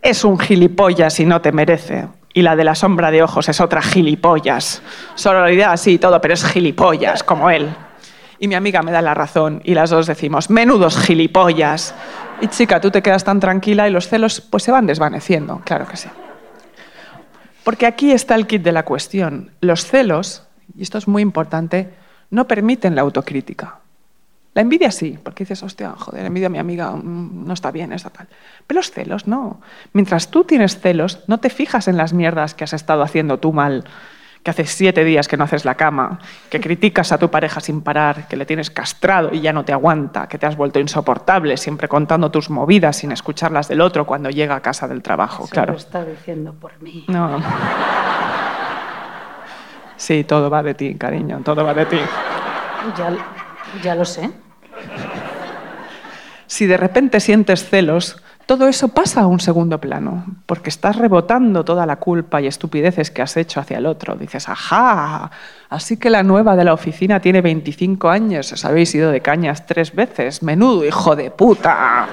[0.00, 2.06] Es un gilipollas y no te merece.
[2.32, 4.82] Y la de la sombra de ojos es otra gilipollas.
[5.16, 7.68] Sororidad, sí, todo, pero es gilipollas, como él.
[8.38, 11.94] Y mi amiga me da la razón y las dos decimos, menudos gilipollas.
[12.40, 15.86] Y chica, tú te quedas tan tranquila y los celos pues se van desvaneciendo, claro
[15.88, 16.08] que sí.
[17.64, 19.50] Porque aquí está el kit de la cuestión.
[19.60, 20.44] Los celos,
[20.76, 21.90] y esto es muy importante,
[22.30, 23.80] no permiten la autocrítica.
[24.54, 27.92] La envidia sí, porque dices, hostia, joder, envidia a mi amiga, mm, no está bien,
[27.92, 28.26] está tal.
[28.66, 29.60] Pero los celos no.
[29.92, 33.52] Mientras tú tienes celos, no te fijas en las mierdas que has estado haciendo tú
[33.52, 33.84] mal,
[34.42, 36.18] que hace siete días que no haces la cama,
[36.48, 39.72] que criticas a tu pareja sin parar, que le tienes castrado y ya no te
[39.72, 44.30] aguanta, que te has vuelto insoportable, siempre contando tus movidas sin escucharlas del otro cuando
[44.30, 45.72] llega a casa del trabajo, Eso claro.
[45.72, 47.04] lo está diciendo por mí.
[47.08, 47.42] No.
[49.96, 51.98] Sí, todo va de ti, cariño, todo va de ti.
[52.96, 53.12] Ya,
[53.82, 54.30] ya lo sé.
[56.46, 61.66] Si de repente sientes celos, todo eso pasa a un segundo plano, porque estás rebotando
[61.66, 64.16] toda la culpa y estupideces que has hecho hacia el otro.
[64.16, 65.30] Dices, ajá,
[65.68, 69.66] así que la nueva de la oficina tiene 25 años, os habéis ido de cañas
[69.66, 72.08] tres veces, menudo hijo de puta.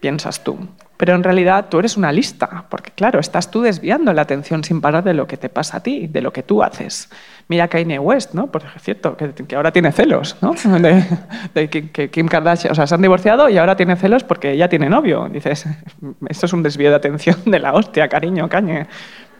[0.00, 0.58] Piensas tú.
[0.96, 4.80] Pero en realidad tú eres una lista, porque claro, estás tú desviando la atención sin
[4.80, 7.10] parar de lo que te pasa a ti, de lo que tú haces.
[7.48, 8.46] Mira Kanye West, ¿no?
[8.48, 10.54] Por cierto, que, que ahora tiene celos, ¿no?
[10.80, 11.04] De,
[11.54, 14.68] de que, Kim Kardashian, o sea, se han divorciado y ahora tiene celos porque ella
[14.68, 15.28] tiene novio.
[15.30, 15.66] Dices,
[16.28, 18.86] esto es un desvío de atención de la hostia, cariño, Kanye.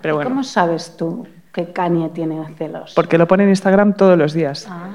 [0.02, 2.92] Pero bueno, ¿Cómo sabes tú que Kanye tiene celos?
[2.94, 4.66] porque lo pone en Instagram todos los días.
[4.70, 4.88] Ah,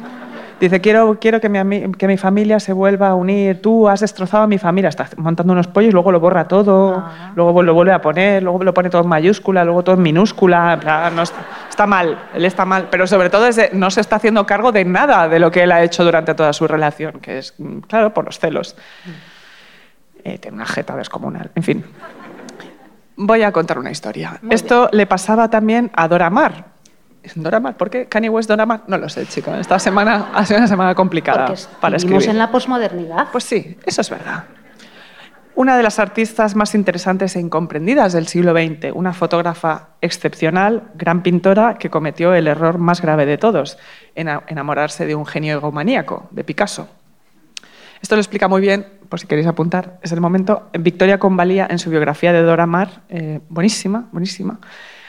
[0.62, 3.62] Dice, quiero, quiero que, mi, que mi familia se vuelva a unir.
[3.64, 4.90] Tú has destrozado a mi familia.
[4.90, 7.32] Está montando unos pollos, luego lo borra todo, Ah.
[7.36, 11.12] luego lo vuelve a poner, luego lo pone todo en mayúscula, luego todo en minúscula.
[11.16, 11.38] no está,
[11.68, 12.88] está mal, él está mal.
[12.92, 15.64] Pero sobre todo es de- no se está haciendo cargo de nada de lo que
[15.64, 18.76] él ha hecho durante toda su relación, que es, mm, claro, por los celos.
[20.24, 21.50] Eh, tiene una jeta descomunal.
[21.56, 21.84] En fin.
[23.18, 24.38] Voy a contar una historia.
[24.44, 26.71] Muy Esto le pasaba también a Dora Maar.
[27.36, 27.78] ¿Dora Maar?
[27.78, 28.82] ¿Por qué Kanye West Dora Maar?
[28.88, 29.60] No lo sé, chica.
[29.60, 32.30] Esta semana ha sido una semana complicada porque para escribir.
[32.30, 33.28] en la posmodernidad.
[33.32, 34.46] Pues sí, eso es verdad.
[35.54, 41.22] Una de las artistas más interesantes e incomprendidas del siglo XX, una fotógrafa excepcional, gran
[41.24, 43.78] pintora, que cometió el error más grave de todos,
[44.16, 46.88] ena- enamorarse de un genio egomaníaco, de Picasso.
[48.02, 51.78] Esto lo explica muy bien, por si queréis apuntar, es el momento, Victoria Convalía en
[51.80, 54.58] su biografía de Dora Maar, eh, buenísima, buenísima.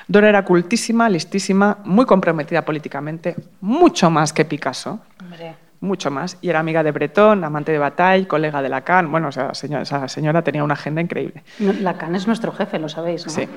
[0.08, 6.36] Dora era cultísima, listísima, muy comprometida políticamente, mucho más que Picasso Hombre, mucho más.
[6.40, 9.10] Y era amiga de Breton, amante de Bataille, colega de Lacan.
[9.10, 11.42] Bueno, o sea, señora- esa señora tenía una agenda increíble.
[11.58, 13.32] Lacan es nuestro jefe, lo sabéis, ¿no?
[13.32, 13.48] Sí.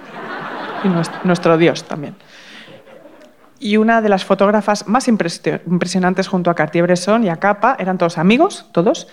[0.84, 2.16] Y nuestro, nuestro Dios también.
[3.60, 7.98] Y una de las fotógrafas más impresio- impresionantes junto a Cartier-Bresson y a Capa, eran
[7.98, 9.08] todos amigos, todos.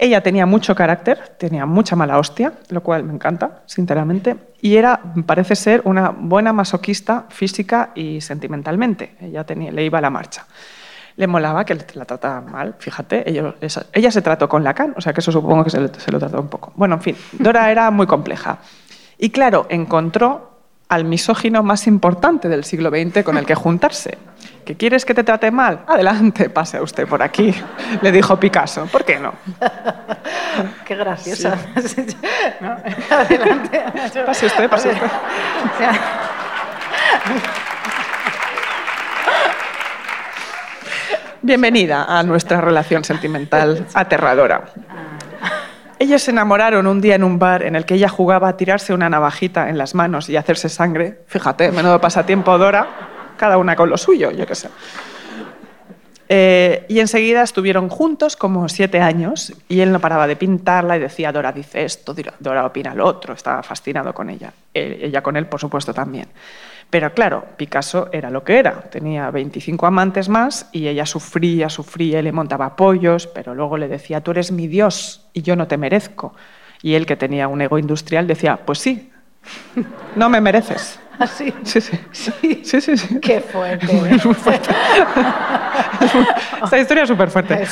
[0.00, 4.36] Ella tenía mucho carácter, tenía mucha mala hostia, lo cual me encanta, sinceramente.
[4.60, 9.16] Y era, parece ser, una buena masoquista física y sentimentalmente.
[9.20, 10.46] Ella tenía, le iba a la marcha.
[11.16, 13.24] Le molaba que la trataba mal, fíjate.
[13.28, 16.40] Ella, se trató con Lacan, o sea que eso supongo que se, se lo trató
[16.40, 16.72] un poco.
[16.76, 18.58] Bueno, en fin, Dora era muy compleja.
[19.18, 20.47] Y claro, encontró
[20.88, 24.18] al misógino más importante del siglo XX con el que juntarse.
[24.64, 25.80] ¿Que quieres que te trate mal?
[25.86, 27.54] Adelante, pase usted por aquí,
[28.02, 28.86] le dijo Picasso.
[28.86, 29.32] ¿Por qué no?
[30.84, 31.56] Qué graciosa.
[32.60, 32.76] ¿No?
[33.10, 33.82] Adelante.
[34.26, 35.06] Pase usted, pase usted.
[41.40, 44.64] Bienvenida a nuestra relación sentimental aterradora.
[46.00, 48.94] Ellos se enamoraron un día en un bar en el que ella jugaba a tirarse
[48.94, 51.22] una navajita en las manos y hacerse sangre.
[51.26, 52.86] Fíjate, menudo pasatiempo Dora,
[53.36, 54.68] cada una con lo suyo, yo qué sé.
[56.30, 61.00] Eh, y enseguida estuvieron juntos como siete años y él no paraba de pintarla y
[61.00, 64.52] decía, Dora dice esto, Dora opina lo otro, estaba fascinado con ella.
[64.74, 66.28] Eh, ella con él, por supuesto, también.
[66.90, 72.20] Pero claro, Picasso era lo que era, tenía 25 amantes más y ella sufría, sufría
[72.20, 75.66] y le montaba pollos, pero luego le decía, tú eres mi Dios y yo no
[75.66, 76.34] te merezco.
[76.82, 79.10] Y él, que tenía un ego industrial, decía, pues sí,
[80.16, 81.00] no me mereces.
[81.24, 81.52] así.
[81.64, 82.96] Sí, sí, sí, sí, sí.
[82.96, 83.20] sí.
[83.20, 83.86] Qué fuerte.
[86.64, 87.66] Esta historia es súper fuerte.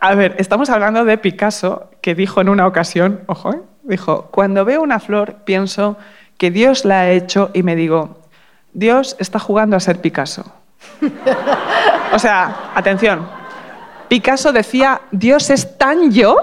[0.00, 3.60] A ver, estamos hablando de Picasso, que dijo en una ocasión, ojo, ¿eh?
[3.82, 5.96] dijo, cuando veo una flor pienso
[6.38, 8.20] que Dios la ha hecho y me digo,
[8.72, 10.44] Dios está jugando a ser Picasso.
[12.12, 13.26] O sea, atención,
[14.08, 16.36] Picasso decía, Dios es tan yo.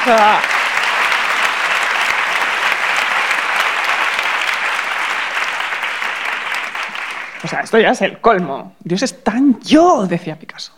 [0.00, 0.38] O sea,
[7.44, 8.74] O sea, esto ya es el colmo.
[8.84, 10.72] Dios es tan yo, decía Picasso.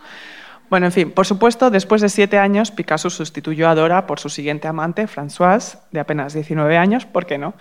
[0.71, 4.29] Bueno, en fin, por supuesto, después de siete años, Picasso sustituyó a Dora por su
[4.29, 7.55] siguiente amante, Françoise, de apenas 19 años, ¿por qué no?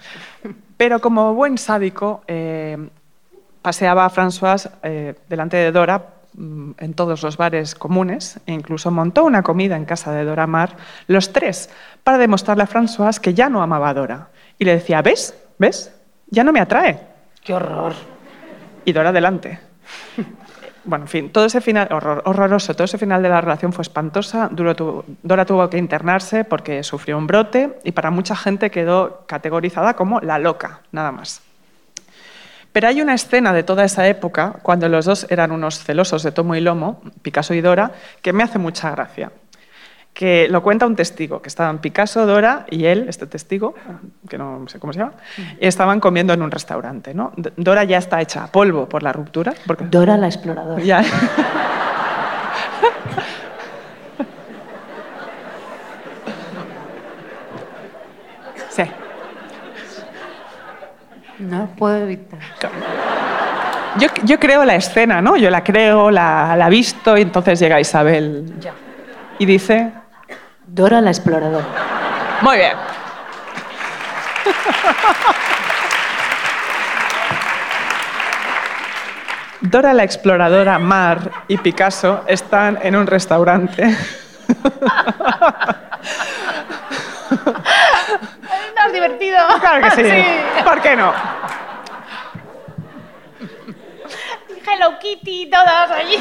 [0.77, 2.77] Pero como buen sádico, eh,
[3.61, 8.89] paseaba a Françoise eh, delante de Dora mm, en todos los bares comunes e incluso
[8.89, 10.77] montó una comida en casa de Dora Mar,
[11.07, 11.69] los tres,
[12.03, 14.27] para demostrarle a Françoise que ya no amaba a Dora.
[14.57, 15.35] Y le decía, ¿ves?
[15.59, 15.93] ¿Ves?
[16.29, 16.99] Ya no me atrae.
[17.43, 17.93] ¡Qué horror!
[18.85, 19.59] Y Dora adelante.
[20.85, 23.83] Bueno, en fin, todo ese final, horror- horroroso, todo ese final de la relación fue
[23.83, 24.49] espantosa.
[24.51, 29.23] Duro tuvo- Dora tuvo que internarse porque sufrió un brote y para mucha gente quedó
[29.25, 31.41] categorizada como la loca, nada más.
[32.73, 36.31] Pero hay una escena de toda esa época, cuando los dos eran unos celosos de
[36.31, 39.31] tomo y lomo, Picasso y Dora, que me hace mucha gracia.
[40.13, 43.73] Que lo cuenta un testigo, que estaban Picasso, Dora y él, este testigo,
[44.29, 45.13] que no sé cómo se llama,
[45.59, 47.13] estaban comiendo en un restaurante.
[47.15, 47.31] ¿no?
[47.57, 49.53] Dora ya está hecha a polvo por la ruptura.
[49.65, 50.83] Porque Dora la exploradora.
[50.83, 51.03] ya.
[58.69, 58.83] Sí.
[61.39, 62.39] No puedo evitar.
[63.99, 65.37] Yo, yo creo la escena, ¿no?
[65.37, 68.73] Yo la creo, la, la visto, y entonces llega Isabel Ya.
[69.37, 69.91] y dice,
[70.75, 71.67] Dora la exploradora.
[72.41, 72.75] muy bien.
[79.61, 83.95] Dora la exploradora, Mar y Picasso están en un restaurante.
[88.75, 89.37] No es divertido.
[89.59, 90.25] Claro que sí.
[90.63, 91.13] ¿Por qué no?
[94.65, 96.17] Hello Kitty, todas allí.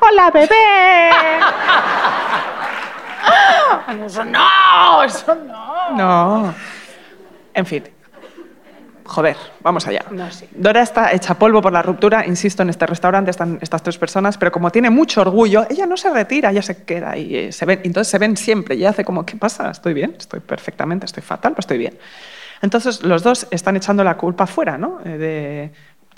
[0.00, 1.10] ¡Hola, bebé!
[4.06, 5.90] Eso no, eso no.
[5.96, 6.54] No.
[7.54, 7.84] En fin.
[9.04, 10.04] Joder, vamos allá.
[10.10, 10.46] No, sí.
[10.54, 14.36] Dora está hecha polvo por la ruptura, insisto, en este restaurante están estas tres personas,
[14.36, 17.64] pero como tiene mucho orgullo, ella no se retira, ella se queda y eh, se
[17.64, 19.70] ven, entonces se ven siempre y hace como, ¿qué pasa?
[19.70, 20.14] ¿Estoy bien?
[20.18, 21.06] ¿Estoy perfectamente?
[21.06, 21.52] ¿Estoy fatal?
[21.54, 21.98] Pues estoy bien.
[22.60, 24.98] Entonces los dos están echando la culpa fuera, ¿no?
[25.04, 25.72] Eh, De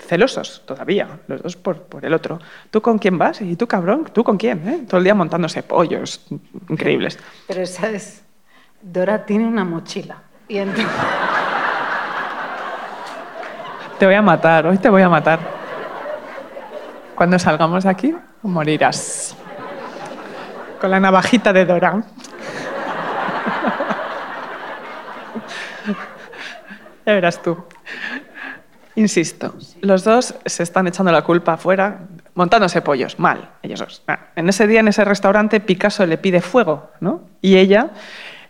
[0.07, 2.39] celosos todavía, los dos por, por el otro.
[2.69, 3.41] ¿Tú con quién vas?
[3.41, 4.05] ¿Y tú, cabrón?
[4.11, 4.67] ¿Tú con quién?
[4.67, 4.85] eh?
[4.87, 6.25] Todo el día montándose pollos
[6.69, 7.17] increíbles.
[7.47, 8.23] Pero sabes,
[8.81, 10.17] Dora tiene una mochila.
[10.47, 10.85] Y entonces,
[13.99, 15.39] Te voy a matar, hoy te voy a matar.
[17.15, 19.35] Cuando salgamos de aquí, morirás.
[20.79, 22.01] Con la navajita de Dora.
[27.05, 27.57] Ya verás tú.
[28.95, 34.03] Insisto, los dos se están echando la culpa afuera, montándose pollos, mal, ellos dos.
[34.07, 37.21] Ah, En ese día, en ese restaurante, Picasso le pide fuego, ¿no?
[37.41, 37.91] Y ella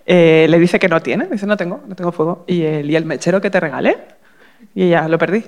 [0.06, 2.44] eh, le dice que no tiene, dice, no tengo, no tengo fuego.
[2.48, 3.98] ¿Y el, y el mechero que te regalé?
[4.74, 5.46] Y ella, lo perdí.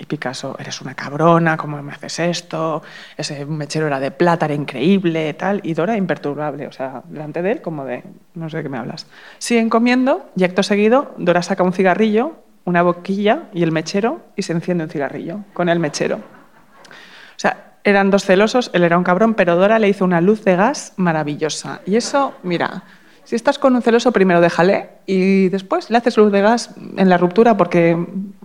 [0.00, 2.82] Y Picasso, eres una cabrona, ¿cómo me haces esto?
[3.16, 5.60] Ese mechero era de plata, era increíble, tal.
[5.64, 8.78] Y Dora, imperturbable, o sea, delante de él, como de, no sé de qué me
[8.78, 9.08] hablas.
[9.38, 12.36] Siguen comiendo y acto seguido, Dora saca un cigarrillo,
[12.68, 16.16] una boquilla y el mechero y se enciende un cigarrillo con el mechero.
[16.16, 20.44] O sea, eran dos celosos, él era un cabrón, pero Dora le hizo una luz
[20.44, 21.80] de gas maravillosa.
[21.86, 22.82] Y eso, mira,
[23.24, 27.08] si estás con un celoso, primero déjale y después le haces luz de gas en
[27.08, 27.96] la ruptura porque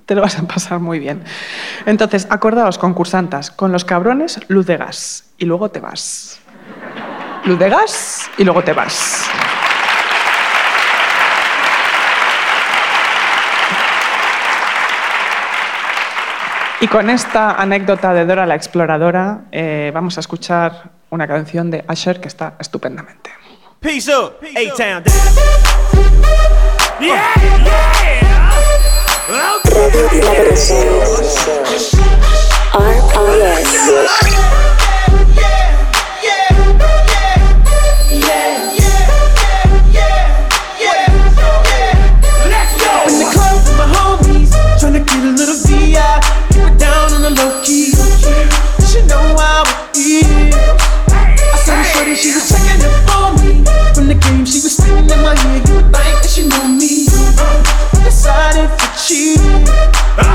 [0.06, 1.24] te lo vas a pasar muy bien.
[1.86, 6.40] Entonces, acordaos, concursantas, con los cabrones, luz de gas y luego te vas.
[7.46, 9.30] Luz de gas y luego te vas.
[16.84, 21.82] Y con esta anécdota de Dora la exploradora, eh, vamos a escuchar una canción de
[21.88, 23.30] Asher que está estupendamente.
[23.80, 25.02] Peace up, A-Town.
[27.00, 27.32] Yeah,
[27.64, 28.52] yeah.
[29.30, 30.74] Radio Primavera RPS.
[42.50, 42.92] Let's go.
[43.08, 46.43] In the club with my homies, tryna get a little VI.
[47.24, 47.92] kinda low key.
[48.86, 49.64] She know how
[49.94, 50.56] it is?
[51.08, 53.64] I saw her shorty, she was checking it for me.
[53.94, 55.62] From the game, she was spinning in my ear.
[55.68, 57.06] You would think that she knew me.
[58.04, 60.33] Decided to cheat.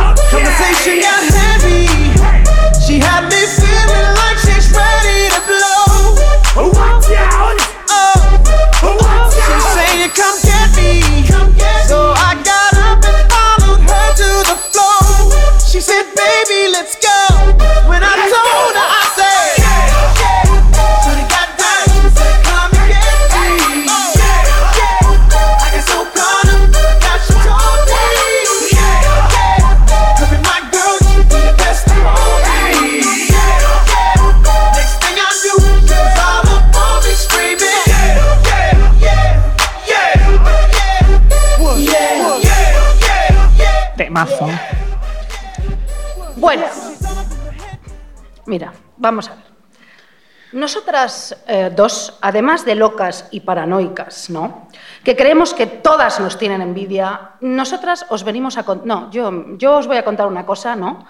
[50.69, 54.69] Nosotras eh, dos, además de locas y paranoicas, ¿no?
[55.03, 58.87] Que creemos que todas nos tienen envidia, nosotras os venimos a contar...
[58.87, 61.07] No, yo, yo os voy a contar una cosa, ¿no?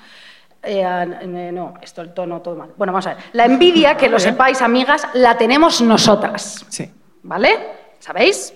[0.63, 2.71] Eh, eh, no, esto el tono todo mal.
[2.77, 3.25] Bueno, vamos a ver.
[3.33, 6.65] La envidia, que lo sepáis, amigas, la tenemos nosotras.
[6.69, 6.89] Sí.
[7.25, 7.97] ¿Vale?
[7.99, 8.55] ¿Sabéis?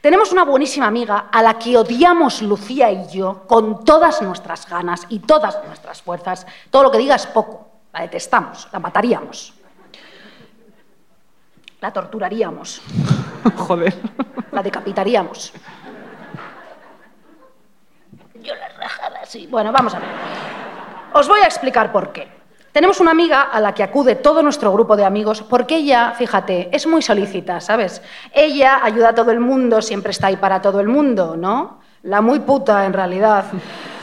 [0.00, 5.04] Tenemos una buenísima amiga a la que odiamos Lucía y yo con todas nuestras ganas
[5.08, 6.46] y todas nuestras fuerzas.
[6.70, 7.70] Todo lo que diga es poco.
[7.92, 9.53] La detestamos, la mataríamos.
[11.84, 12.80] La torturaríamos,
[13.56, 13.94] Joder.
[14.52, 15.52] la decapitaríamos.
[18.42, 19.46] Yo la rajada así.
[19.48, 20.08] Bueno, vamos a ver.
[21.12, 22.26] Os voy a explicar por qué.
[22.72, 26.74] Tenemos una amiga a la que acude todo nuestro grupo de amigos porque ella, fíjate,
[26.74, 28.00] es muy solícita, ¿sabes?
[28.32, 31.80] Ella ayuda a todo el mundo, siempre está ahí para todo el mundo, ¿no?
[32.04, 33.44] La muy puta, en realidad.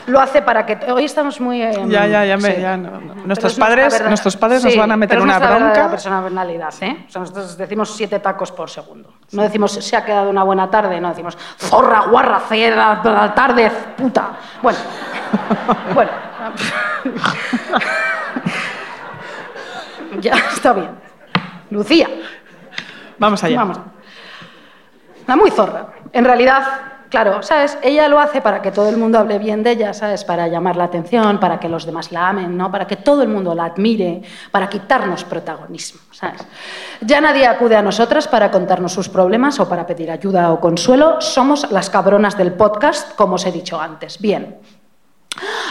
[0.06, 0.90] Lo hace para que...
[0.90, 1.62] Hoy estamos muy...
[1.62, 2.60] em, Ya, ya, ya me- sí.
[2.60, 3.14] ya no, no.
[3.14, 5.88] Pero Nuestros padres- verdad- nuestros padres nos van a meter pero es una bronca.
[5.90, 7.04] personalidad, ¿eh?
[7.08, 9.12] O sea, nosotros decimos siete tacos por segundo.
[9.30, 13.70] No decimos se ha quedado una buena tarde, no decimos zorra, guarra, cera, la tarde,
[13.96, 14.30] puta.
[14.60, 14.78] Bueno,
[15.94, 16.10] bueno.
[20.20, 20.90] ya está bien.
[21.70, 22.08] Lucía,
[23.18, 23.56] Vamos allá.
[23.58, 23.78] vamos.
[25.28, 25.86] La muy zorra.
[26.12, 26.64] En realidad,
[27.12, 27.78] claro, ¿sabes?
[27.82, 30.24] Ella lo hace para que todo el mundo hable bien de ella, ¿sabes?
[30.24, 32.72] Para llamar la atención, para que los demás la amen, ¿no?
[32.72, 36.40] Para que todo el mundo la admire, para quitarnos protagonismo, ¿sabes?
[37.02, 41.20] Ya nadie acude a nosotras para contarnos sus problemas o para pedir ayuda o consuelo.
[41.20, 44.18] Somos las cabronas del podcast, como os he dicho antes.
[44.18, 44.56] Bien.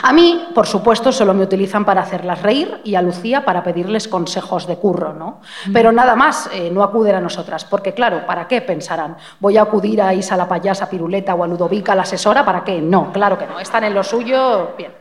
[0.04, 4.08] A mí, por supuesto, solo me utilizan para hacerlas reír y a Lucía para pedirles
[4.08, 5.42] consejos de curro, ¿no?
[5.72, 9.18] Pero nada más, eh, no acuden a nosotras, porque claro, ¿para qué pensarán?
[9.40, 12.44] ¿Voy a acudir a Isa la payasa Piruleta o a Ludovica la asesora?
[12.44, 12.82] ¿Para qué?
[12.82, 13.60] No, claro que no.
[13.60, 15.01] Están en lo suyo, bien.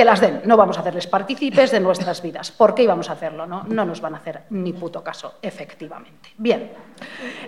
[0.00, 2.50] Que las den, no vamos a hacerles partícipes de nuestras vidas.
[2.52, 3.46] ¿Por qué íbamos a hacerlo?
[3.46, 6.30] No, no nos van a hacer ni puto caso, efectivamente.
[6.38, 6.72] Bien,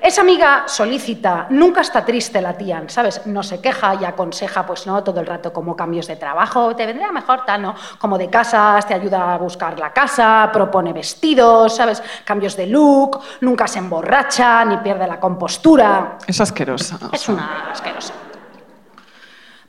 [0.02, 3.26] esa amiga solícita, nunca está triste la tía, ¿sabes?
[3.26, 6.84] No se queja y aconseja, pues no, todo el rato como cambios de trabajo, te
[6.84, 7.74] vendría mejor tal, ¿no?
[7.98, 12.02] Como de casas, te ayuda a buscar la casa, propone vestidos, ¿sabes?
[12.22, 16.18] Cambios de look, nunca se emborracha ni pierde la compostura.
[16.26, 16.98] Es asquerosa.
[17.12, 18.12] Es una asquerosa.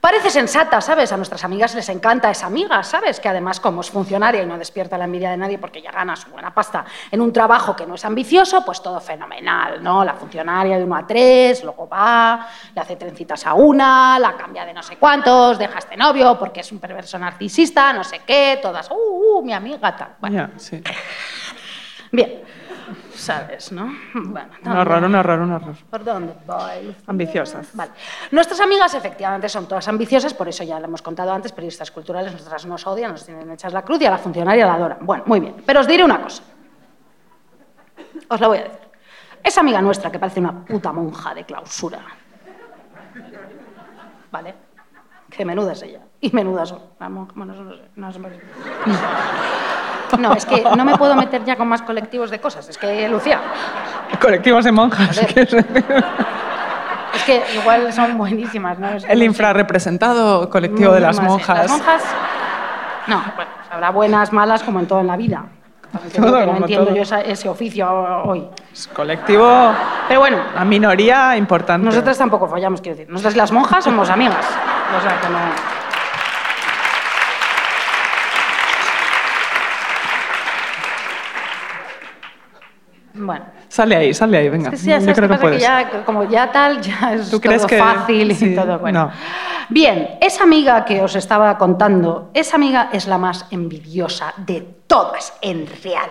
[0.04, 1.10] Parece sensata, ¿sabes?
[1.12, 3.18] A nuestras amigas les encanta esa amiga, ¿sabes?
[3.20, 6.14] Que además, como es funcionaria y no despierta la envidia de nadie porque ya gana
[6.14, 10.04] su buena pasta en un trabajo que no es ambicioso, pues todo fenomenal, ¿no?
[10.04, 14.66] La funcionaria de uno a tres, luego va, le hace trencitas a una, la cambia
[14.66, 18.20] de no sé cuántos, deja a este novio porque es un perverso narcisista, no sé
[18.26, 20.16] qué, todas, uh, uh, mi amiga, tal.
[20.20, 20.82] Bueno, sí.
[22.12, 22.42] bien,
[23.14, 23.92] ¿sabes, no?
[24.14, 25.74] Bueno, Un horror, un horror, un horror.
[25.90, 26.94] ¿Por dónde voy?
[27.06, 27.74] Ambiciosas.
[27.74, 27.92] Vale.
[28.30, 32.32] Nuestras amigas efectivamente son todas ambiciosas, por eso ya lo hemos contado antes, periodistas culturales,
[32.32, 34.98] nuestras nos odian, nos tienen hechas la cruz y a la funcionaria la adoran.
[35.02, 35.56] Bueno, muy bien.
[35.66, 36.42] Pero os diré una cosa.
[38.28, 38.78] Os la voy a decir.
[39.42, 42.00] Esa amiga nuestra que parece una puta monja de clausura.
[44.32, 44.54] ¿Vale?
[45.30, 46.00] Que menuda es ella.
[46.20, 46.80] Y menudas son.
[47.10, 47.82] Monja, bueno, no sé.
[47.96, 48.18] No, sé.
[50.18, 52.68] No, es que no me puedo meter ya con más colectivos de cosas.
[52.68, 53.40] Es que, Lucía,
[54.20, 55.18] Colectivos de monjas.
[55.18, 55.52] Es
[57.14, 58.88] es que igual son buenísimas, ¿no?
[58.90, 61.58] Es El infrarrepresentado colectivo de las eh, monjas.
[61.58, 62.02] Las monjas.
[63.06, 65.44] No, bueno, habrá buenas, malas, como en todo en la vida.
[66.14, 66.96] Todo, no entiendo todo.
[66.96, 67.88] yo esa- ese oficio
[68.24, 68.44] hoy.
[68.72, 69.72] Es colectivo
[70.08, 71.84] Pero bueno, a minoría importante.
[71.86, 73.12] nosotras tampoco follamos, quiero decir.
[73.12, 74.44] Nosotras las monjas somos amigas.
[74.98, 75.38] O sea que no.
[83.14, 83.44] Bueno.
[83.68, 84.70] Sale ahí, sale ahí, venga.
[84.72, 85.62] Sí, sí, ya Yo sabes creo qué que pasa, que puedes.
[85.62, 88.78] ya, como ya tal, ya es ¿Tú todo crees que- fácil y todo.
[88.80, 89.04] Bueno.
[89.06, 89.10] no.
[89.68, 95.32] Bien, esa amiga que os estaba contando, esa amiga es la más envidiosa de todas,
[95.40, 96.10] en realidad.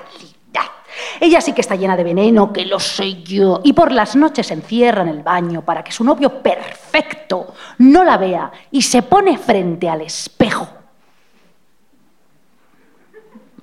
[1.20, 4.46] Ella sí que está llena de veneno, que lo sé yo, y por las noches
[4.46, 9.02] se encierra en el baño para que su novio perfecto no la vea y se
[9.02, 10.68] pone frente al espejo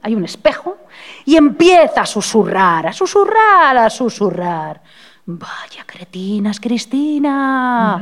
[0.02, 0.76] hay un espejo
[1.24, 4.80] y empieza a susurrar, a susurrar, a susurrar.
[5.26, 8.00] Vaya cretinas, Cristina.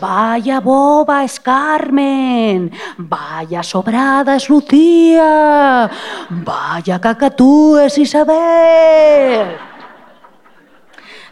[0.00, 2.70] Vaya boba es Carmen.
[2.98, 5.90] Vaya sobrada es Lucía.
[6.28, 9.56] Vaya cacatú es Isabel.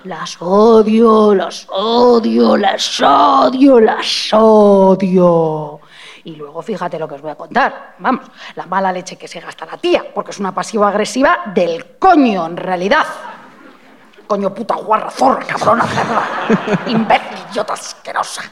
[0.04, 5.80] Las odio, las odio, las odio, las odio.
[6.26, 7.94] Y luego fíjate lo que os voy a contar.
[7.98, 8.26] Vamos,
[8.56, 12.56] la mala leche que se gasta la tía, porque es una pasiva-agresiva del coño, en
[12.56, 13.06] realidad.
[14.26, 16.22] Coño puta guarra, zorra, cabrona, cerda.
[16.88, 18.42] Imbécil, idiota asquerosa.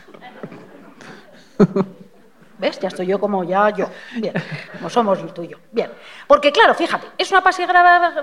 [2.59, 2.79] ¿Ves?
[2.79, 3.89] Ya estoy yo como ya yo.
[4.19, 4.35] Bien,
[4.75, 5.59] como somos tú y yo.
[5.73, 5.93] Bien.
[6.29, 8.23] Porque claro, fíjate, es una pasi grava...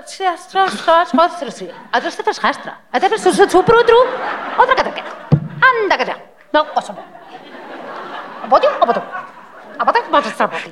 [4.56, 5.28] Otra que te queda.
[5.82, 6.16] Anda que te
[6.54, 6.96] No, oso.
[8.44, 9.02] Apoyo, apoyo.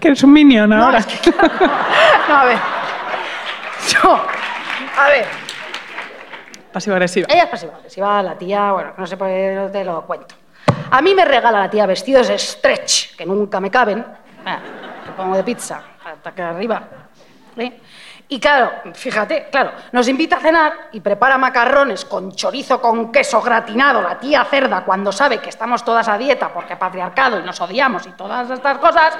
[0.00, 0.98] Que eres un minion No, ahora.
[0.98, 1.50] es que claro.
[2.28, 2.58] No, a ver.
[3.88, 4.24] Yo.
[4.98, 5.26] A ver.
[6.72, 7.26] Pasivo-agresiva.
[7.30, 10.34] Ella es pasiva agresiva, la tía, bueno, no sé por qué te lo cuento.
[10.92, 14.04] A mí me regala la tía vestidos stretch, que nunca me caben,
[14.46, 14.58] ah,
[15.04, 16.82] que pongo de pizza, hasta que arriba.
[17.56, 17.80] ¿eh?
[18.32, 23.42] Y claro, fíjate, claro, nos invita a cenar y prepara macarrones con chorizo con queso
[23.42, 27.60] gratinado, la tía cerda, cuando sabe que estamos todas a dieta porque patriarcado y nos
[27.60, 29.18] odiamos y todas estas cosas.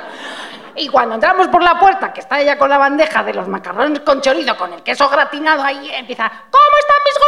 [0.76, 3.98] Y cuando entramos por la puerta, que está ella con la bandeja de los macarrones
[3.98, 7.18] con chorizo, con el queso gratinado, ahí empieza, ¿cómo están mis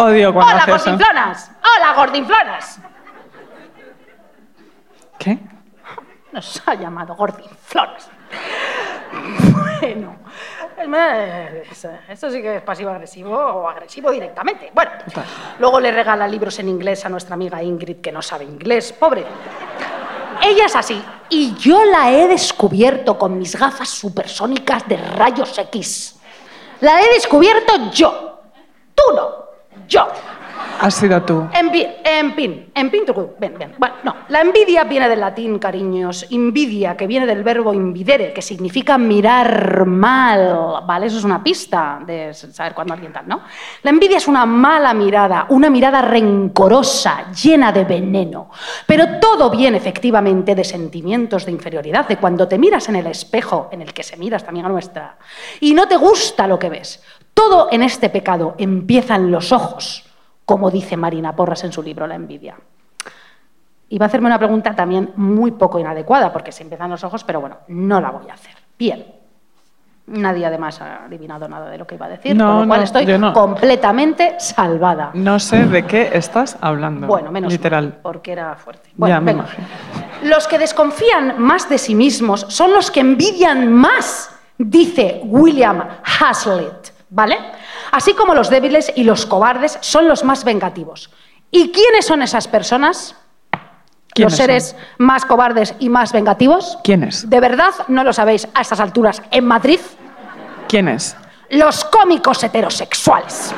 [0.00, 0.08] gordinflonas?
[0.08, 0.84] Odio cuando Hola, hace eso.
[0.90, 1.50] gordinflonas.
[1.76, 2.80] Hola, gordinflonas.
[5.18, 5.51] ¿Qué?
[6.32, 8.08] Nos ha llamado gordinflonas.
[9.80, 10.16] Bueno,
[12.08, 14.70] esto sí que es pasivo-agresivo o agresivo directamente.
[14.74, 14.90] Bueno,
[15.58, 19.24] luego le regala libros en inglés a nuestra amiga Ingrid, que no sabe inglés, pobre.
[20.42, 26.18] Ella es así, y yo la he descubierto con mis gafas supersónicas de rayos X.
[26.80, 28.40] La he descubierto yo.
[28.94, 29.44] Tú no,
[29.86, 30.08] yo.
[30.82, 31.46] Has sido tú.
[31.54, 33.30] En, pi- en pin, en pin, tucu.
[33.38, 33.74] Bien, bien.
[33.78, 34.16] Bueno, no.
[34.28, 36.26] La envidia viene del latín, cariños.
[36.30, 40.80] Invidia, que viene del verbo invidere, que significa mirar mal.
[40.86, 41.06] ¿Vale?
[41.06, 43.42] Eso es una pista de saber cuándo alguien tal, ¿no?
[43.82, 48.50] La envidia es una mala mirada, una mirada rencorosa, llena de veneno.
[48.86, 53.68] Pero todo viene efectivamente de sentimientos de inferioridad, de cuando te miras en el espejo,
[53.72, 55.16] en el que se miras también a nuestra,
[55.60, 57.02] y no te gusta lo que ves.
[57.34, 60.04] Todo en este pecado empieza en los ojos
[60.52, 62.54] como dice Marina Porras en su libro La envidia.
[63.88, 67.40] Iba a hacerme una pregunta también muy poco inadecuada, porque se empiezan los ojos, pero
[67.40, 68.54] bueno, no la voy a hacer.
[68.78, 69.04] Bien.
[70.06, 72.80] Nadie además ha adivinado nada de lo que iba a decir, No, con lo cual
[72.80, 73.32] no, estoy no.
[73.32, 75.10] completamente salvada.
[75.14, 77.06] No sé de qué estás hablando.
[77.06, 77.84] Bueno, menos Literal.
[77.84, 78.90] mal, porque era fuerte.
[78.96, 79.46] Bueno, Ya, venga.
[80.24, 85.82] Los que desconfían más de sí mismos son los que envidian más, dice William
[86.20, 87.36] Hazlitt, ¿vale?
[87.92, 91.10] Así como los débiles y los cobardes son los más vengativos.
[91.50, 93.14] ¿Y quiénes son esas personas?
[94.14, 94.78] ¿Quiénes ¿Los seres son?
[95.06, 96.78] más cobardes y más vengativos?
[96.82, 97.28] ¿Quiénes?
[97.28, 99.78] ¿De verdad no lo sabéis a estas alturas en Madrid?
[100.68, 101.14] ¿Quién es?
[101.50, 103.54] Los cómicos heterosexuales.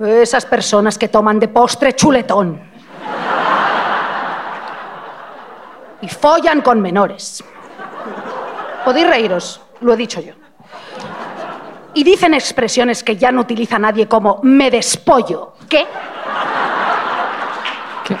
[0.00, 2.67] Esas personas que toman de postre chuletón.
[6.00, 7.42] Y follan con menores.
[8.84, 10.34] Podéis reíros, lo he dicho yo.
[11.94, 15.54] Y dicen expresiones que ya no utiliza nadie como me despollo.
[15.68, 15.86] ¿Qué?
[18.04, 18.16] ¿Qué?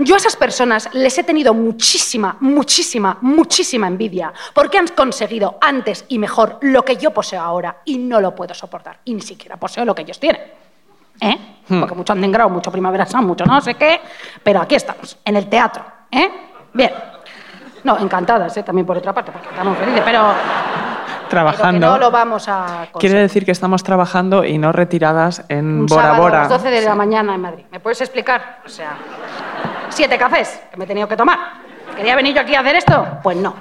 [0.00, 6.06] Yo a esas personas les he tenido muchísima, muchísima, muchísima envidia, porque han conseguido antes
[6.08, 9.00] y mejor lo que yo poseo ahora y no lo puedo soportar.
[9.04, 10.59] Y ni siquiera poseo lo que ellos tienen.
[11.20, 11.36] ¿Eh?
[11.68, 14.00] Porque mucho grado, mucho primavera sound, mucho no sé qué,
[14.42, 15.84] pero aquí estamos, en el teatro.
[16.10, 16.28] ¿Eh?
[16.72, 16.90] Bien.
[17.84, 18.62] No, encantadas, ¿eh?
[18.62, 20.34] también por otra parte, porque estamos felices, pero, pero
[21.22, 21.86] que Trabajando.
[21.86, 26.02] no lo vamos a Quiere decir que estamos trabajando y no retiradas en un Bora
[26.02, 26.38] sábado Bora.
[26.38, 27.64] a las 12 de la mañana en Madrid.
[27.70, 28.58] ¿Me puedes explicar?
[28.66, 28.96] O sea,
[29.90, 31.38] siete cafés que me he tenido que tomar.
[31.96, 33.06] ¿Quería venir yo aquí a hacer esto?
[33.22, 33.54] Pues no.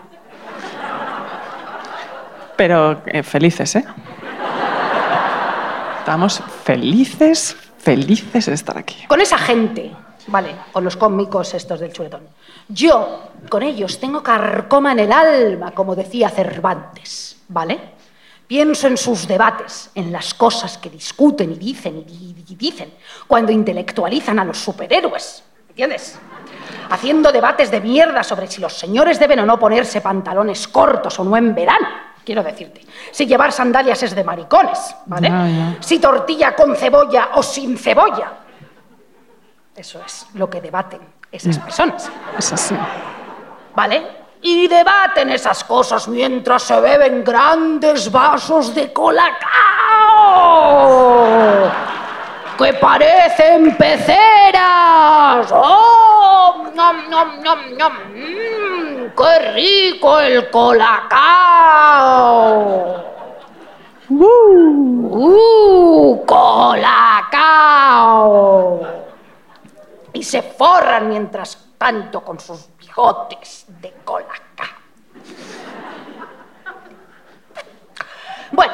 [2.56, 3.86] Pero eh, felices, ¿eh?
[6.10, 9.06] Estamos felices, felices de estar aquí.
[9.08, 9.92] Con esa gente,
[10.26, 12.22] vale, con los cómicos estos del chuletón.
[12.68, 17.80] Yo, con ellos, tengo carcoma en el alma, como decía Cervantes, ¿vale?
[18.48, 22.92] Pienso en sus debates, en las cosas que discuten y dicen y, di- y dicen,
[23.28, 26.18] cuando intelectualizan a los superhéroes, ¿entiendes?
[26.90, 31.24] Haciendo debates de mierda sobre si los señores deben o no ponerse pantalones cortos o
[31.24, 31.88] no en verano,
[32.30, 32.86] quiero decirte.
[33.10, 35.32] Si llevar sandalias es de maricones, ¿vale?
[35.80, 38.34] Si tortilla con cebolla o sin cebolla.
[39.76, 41.02] Eso es lo que debaten
[41.32, 42.12] esas personas.
[42.38, 42.76] Es así.
[43.76, 44.20] ¿Vale?
[44.44, 49.50] Y debaten esas cosas mientras se beben grandes vasos de colacao.
[52.60, 55.50] Que parecen peceras.
[55.50, 56.66] ¡Oh!
[56.76, 57.94] ¡Nom, nom, nom, nom!
[58.14, 61.06] Mm, ¡Qué rico el colacao!
[64.10, 66.26] ¡Uh!
[66.26, 68.02] ¡Colacao!
[70.12, 74.68] Y se forran mientras tanto con sus bigotes de colaca.
[78.52, 78.74] Bueno,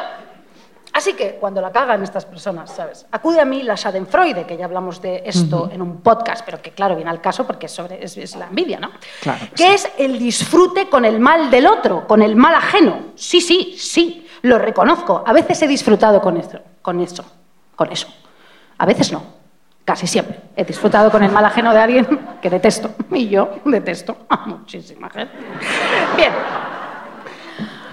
[1.05, 3.05] así que cuando la cagan estas personas, ¿sabes?
[3.11, 6.71] Acude a mí la Schadenfreude, que ya hablamos de esto en un podcast, pero que
[6.71, 8.89] claro, viene al caso porque es, sobre, es, es la envidia, ¿no?
[9.21, 13.11] Claro que que es el disfrute con el mal del otro, con el mal ajeno.
[13.15, 15.23] Sí, sí, sí, lo reconozco.
[15.25, 17.25] A veces he disfrutado con eso, con eso,
[17.75, 18.07] con eso.
[18.77, 19.23] A veces no,
[19.83, 20.39] casi siempre.
[20.55, 22.91] He disfrutado con el mal ajeno de alguien que detesto.
[23.11, 25.33] Y yo detesto a muchísima gente.
[26.17, 26.74] Bien.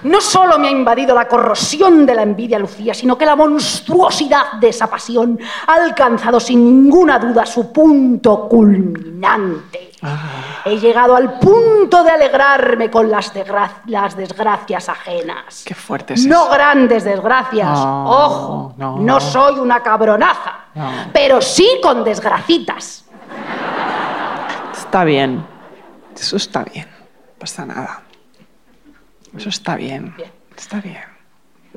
[0.05, 4.53] No solo me ha invadido la corrosión de la envidia, Lucía, sino que la monstruosidad
[4.61, 9.93] de esa pasión ha alcanzado sin ninguna duda su punto culminante.
[10.65, 15.63] He llegado al punto de alegrarme con las, desgra- las desgracias ajenas.
[15.65, 16.51] Qué fuerte es No eso.
[16.53, 17.69] grandes desgracias.
[17.69, 18.99] No, Ojo, no.
[18.99, 20.91] no soy una cabronaza, No.
[21.13, 23.05] pero sí con desgracitas.
[24.77, 25.47] Está bien.
[26.15, 26.87] Eso está bien.
[26.89, 28.02] No pasa nada.
[29.37, 30.15] Eso está bien.
[30.17, 30.31] Bien.
[30.57, 31.03] Está bien.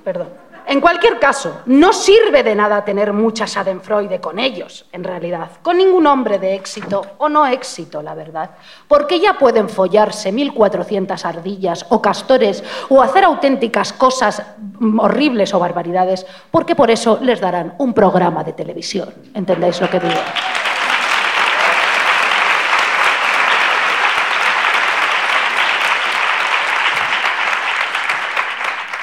[0.04, 0.30] Perdón.
[0.68, 5.78] En cualquier caso, no sirve de nada tener mucha Schadenfreude con ellos, en realidad, con
[5.78, 8.50] ningún hombre de éxito o no éxito, la verdad,
[8.88, 14.42] porque ya pueden follarse 1400 ardillas o castores o hacer auténticas cosas
[14.80, 19.14] mm, horribles o barbaridades, porque por eso les darán un programa de televisión.
[19.36, 20.20] ¿Entendéis lo que digo?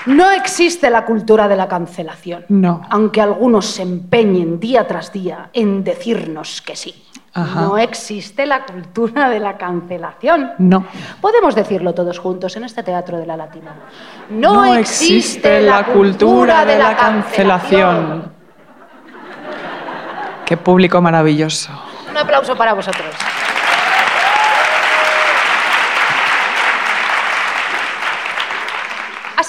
[0.06, 2.44] No existe la cultura de la cancelación.
[2.48, 2.82] No.
[2.90, 7.04] Aunque algunos se empeñen día tras día en decirnos que sí.
[7.34, 7.62] Ajá.
[7.62, 10.52] No existe la cultura de la cancelación.
[10.58, 10.84] No.
[11.20, 13.74] Podemos decirlo todos juntos en este teatro de la Latina.
[14.28, 18.32] No, No existe la cultura de la cancelación.
[20.44, 21.72] Qué público maravilloso.
[22.10, 23.06] Un aplauso para vosotros.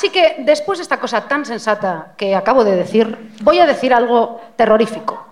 [0.04, 3.94] Así que después de esta cosa tan sensata que acabo de decir, voy a decir
[3.94, 5.28] algo terrorífico.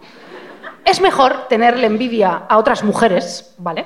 [0.85, 3.85] Es mejor tenerle envidia a otras mujeres, ¿vale?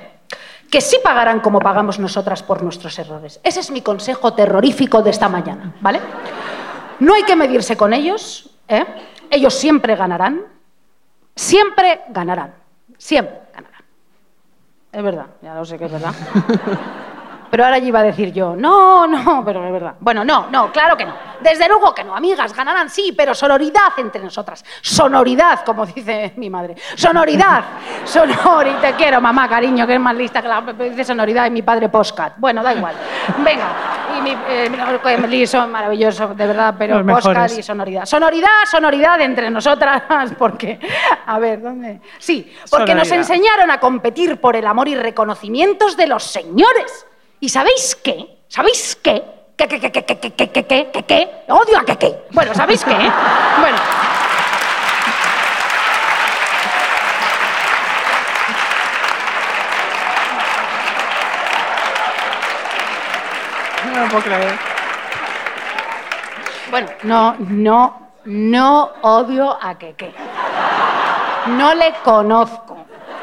[0.70, 3.40] Que sí pagarán como pagamos nosotras por nuestros errores.
[3.42, 5.98] Ese es mi consejo terrorífico de esta mañana, ¿vale?
[7.00, 8.84] No hay que medirse con ellos, ¿eh?
[9.28, 10.42] Ellos siempre ganarán,
[11.34, 12.54] siempre ganarán,
[12.96, 13.82] siempre ganarán.
[14.92, 16.14] Es verdad, ya lo sé que es verdad.
[17.56, 19.94] Pero ahora ya iba a decir yo, no, no, pero es verdad.
[19.98, 21.14] Bueno, no, no, claro que no.
[21.40, 24.62] Desde luego que no, amigas, ganarán sí, pero sonoridad entre nosotras.
[24.82, 26.74] Sonoridad, como dice mi madre.
[26.96, 27.64] Sonoridad.
[28.04, 28.80] Sonoridad.
[28.82, 31.88] Te quiero, mamá, cariño, que es más lista que la dice sonoridad y mi padre
[31.88, 32.34] postcat.
[32.36, 32.94] Bueno, da igual.
[33.38, 33.68] Venga.
[34.18, 38.04] Y mi, eh, son maravillosos, de verdad, pero postcat y sonoridad.
[38.04, 40.02] Sonoridad, sonoridad entre nosotras,
[40.38, 40.78] porque,
[41.24, 42.02] a ver, ¿dónde?
[42.18, 47.05] Sí, porque nos enseñaron a competir por el amor y reconocimientos de los señores.
[47.40, 48.38] ¿Y sabéis qué?
[48.48, 49.22] ¿Sabéis qué?
[49.56, 51.30] ¿Qué, qué, qué, qué, qué, qué, qué, qué, qué, qué, qué?
[51.48, 52.14] Odio a qué, qué.
[52.30, 52.92] Bueno, ¿sabéis qué?
[53.60, 53.78] Bueno.
[63.94, 64.58] No lo puedo creer.
[66.70, 70.12] Bueno, no, no, no odio a Keke.
[71.46, 72.65] No le conozco.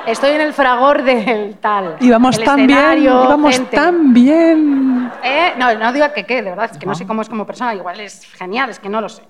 [0.05, 1.95] Estoy en el fragor del tal.
[2.01, 3.03] Íbamos el tan bien.
[3.03, 3.75] Íbamos gente.
[3.75, 5.11] tan bien.
[5.23, 7.45] Eh, No, no digo a Keke, de verdad, es que no sé cómo es como
[7.45, 7.73] persona.
[7.73, 9.23] Igual es genial, es que no lo sé.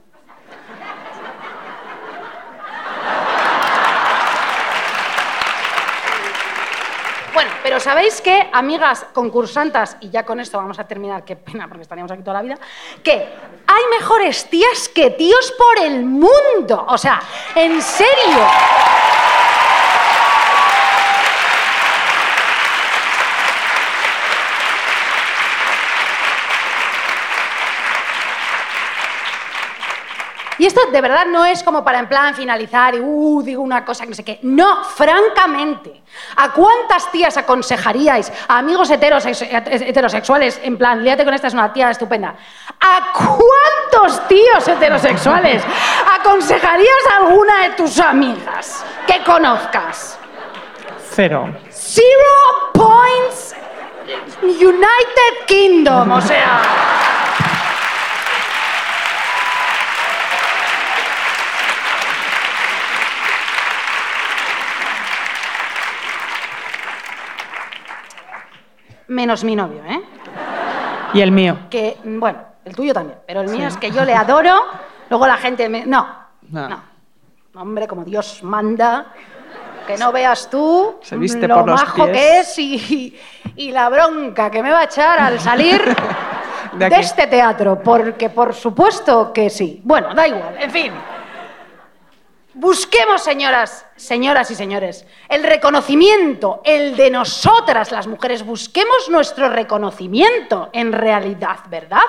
[7.34, 9.98] Bueno, pero ¿sabéis qué, amigas concursantas?
[10.02, 12.58] Y ya con esto vamos a terminar, qué pena, porque estaríamos aquí toda la vida.
[13.04, 16.86] Que hay mejores tías que tíos por el mundo.
[16.88, 17.20] O sea,
[17.56, 18.38] en serio.
[30.64, 33.84] Y esto de verdad no es como para en plan finalizar y uh, digo una
[33.84, 34.40] cosa que no sé qué.
[34.44, 36.02] No, francamente.
[36.38, 39.45] ¿A cuántas tías aconsejaríais a amigos heterosex-
[39.85, 42.35] heterosexuales en plan, líate con esta, es una tía estupenda?
[42.80, 45.61] ¿A cuántos tíos heterosexuales
[46.18, 50.18] aconsejarías a alguna de tus amigas que conozcas?
[51.11, 51.53] Cero.
[51.72, 53.53] Zero points
[54.41, 56.61] United Kingdom, o sea.
[69.14, 70.02] Menos mi novio, ¿eh?
[71.14, 71.57] Y el mío.
[71.69, 74.64] Que, bueno, el tuyo también, pero el mío es que yo le adoro,
[75.10, 75.85] luego la gente me...
[75.85, 76.07] No,
[76.49, 76.68] No.
[76.68, 76.81] no.
[77.56, 79.06] Hombre, como Dios manda,
[79.85, 82.18] que no veas tú Se viste lo por los majo pies.
[82.18, 83.19] que es y,
[83.57, 85.80] y la bronca que me va a echar al salir
[86.73, 89.80] De de, este teatro, porque por supuesto que sí.
[89.84, 90.91] Bueno, da igual, en fin.
[92.56, 100.70] Busquemos, señoras, señoras y señores, el reconocimiento, el de nosotras las mujeres, busquemos nuestro reconocimiento
[100.72, 102.04] en realidad, ¿verdad?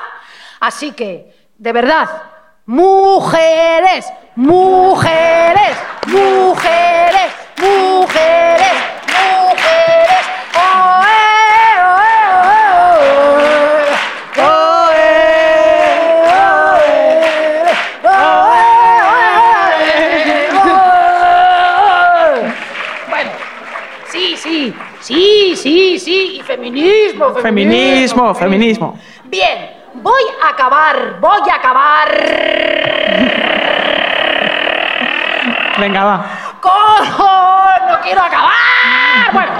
[0.60, 2.08] Así que, de verdad,
[2.66, 4.06] mujeres,
[4.36, 5.76] mujeres,
[6.08, 8.53] mujeres, mujeres,
[27.14, 28.98] feminismo, Feminismo, feminismo.
[29.24, 32.08] Bien, voy a acabar, voy a acabar
[35.78, 36.24] Venga, va.
[36.60, 36.72] con...
[37.88, 38.52] No quiero acabar.
[39.32, 39.52] Bueno,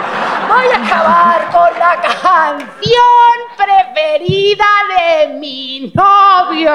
[0.49, 4.65] voy a acabar con la canción preferida
[4.97, 6.73] de mi novio.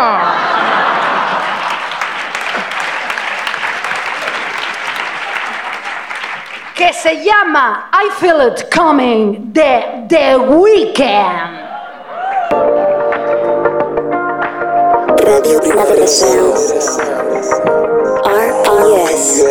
[6.80, 11.60] Que se llama I Feel It Coming de The Weeknd.
[15.18, 16.56] Radio Primavera Sound.
[18.24, 19.44] RPS.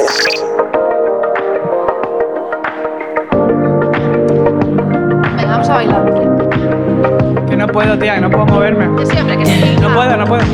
[5.37, 7.47] Venga, vamos a bailar.
[7.47, 8.97] Que no puedo, tía, que no puedo moverme.
[8.97, 9.77] Que siempre, que sí.
[9.83, 10.45] No puedo, no puedo.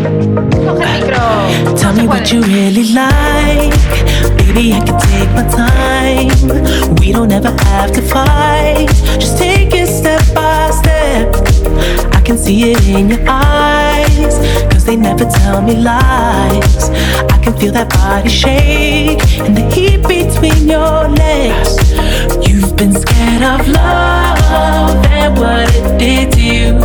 [0.66, 1.74] Coge el micro.
[1.76, 4.33] Tell me what you really like.
[4.54, 6.94] Baby, I can take my time.
[7.00, 8.86] We don't ever have to fight.
[9.18, 11.34] Just take it step by step.
[12.14, 14.38] I can see it in your eyes.
[14.72, 16.88] Cause they never tell me lies.
[17.34, 21.90] I can feel that body shake and the heat between your legs.
[22.48, 26.78] You've been scared of love and what it did to you.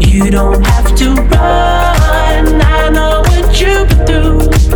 [0.00, 2.62] You don't have to run.
[2.62, 4.75] I know what you've been through.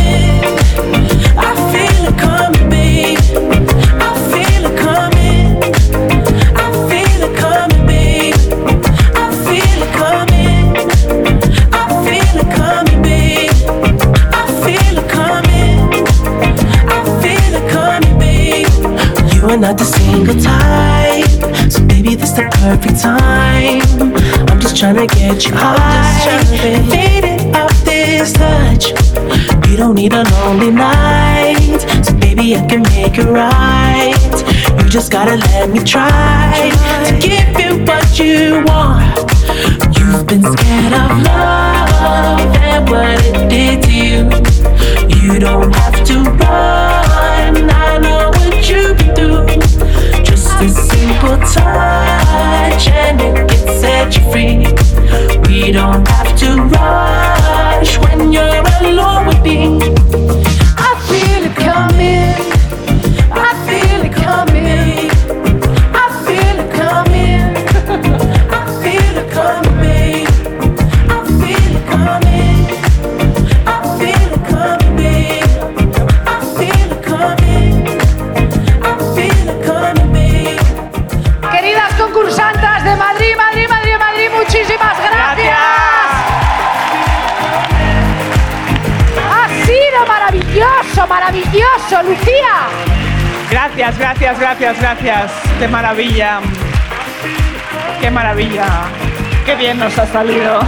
[19.51, 23.81] Are not the single type, so baby, this is the perfect time.
[24.49, 26.41] I'm just trying to get you high,
[26.89, 28.91] faded off this touch.
[29.69, 34.15] You don't need a lonely night, so baby, I can make it right.
[34.81, 36.71] You just gotta let me try
[37.07, 39.19] to give you what you want.
[39.97, 45.33] You've been scared of love and what it did to you.
[45.33, 45.69] You don't
[54.11, 55.47] such a freak.
[55.47, 57.20] We don't have to run.
[94.39, 95.31] Gracias, gracias, gracias.
[95.59, 96.39] Qué maravilla.
[97.99, 98.65] Qué maravilla.
[99.45, 100.61] Qué bien nos ha salido.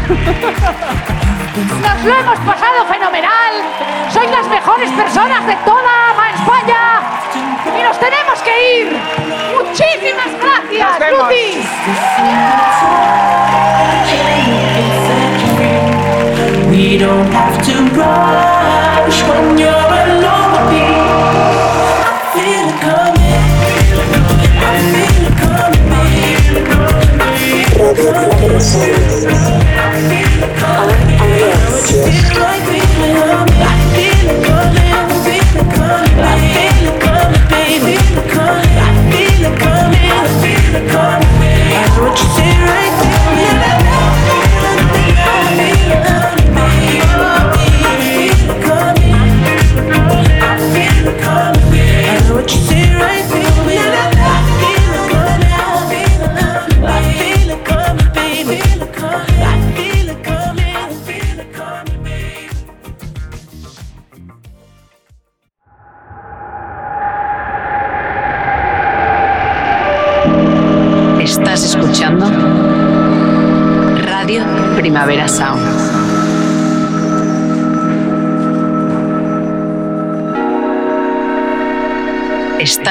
[1.81, 3.53] Nos lo hemos pasado fenomenal.
[4.11, 7.03] Sois las mejores personas de toda España.
[7.80, 8.98] Y nos tenemos que ir.
[9.53, 11.30] Muchísimas gracias, Nos vemos.
[11.30, 11.64] Lucy.
[16.69, 19.93] We don't have to rush when you're
[28.09, 28.59] i'm and
[31.39, 32.62] yes.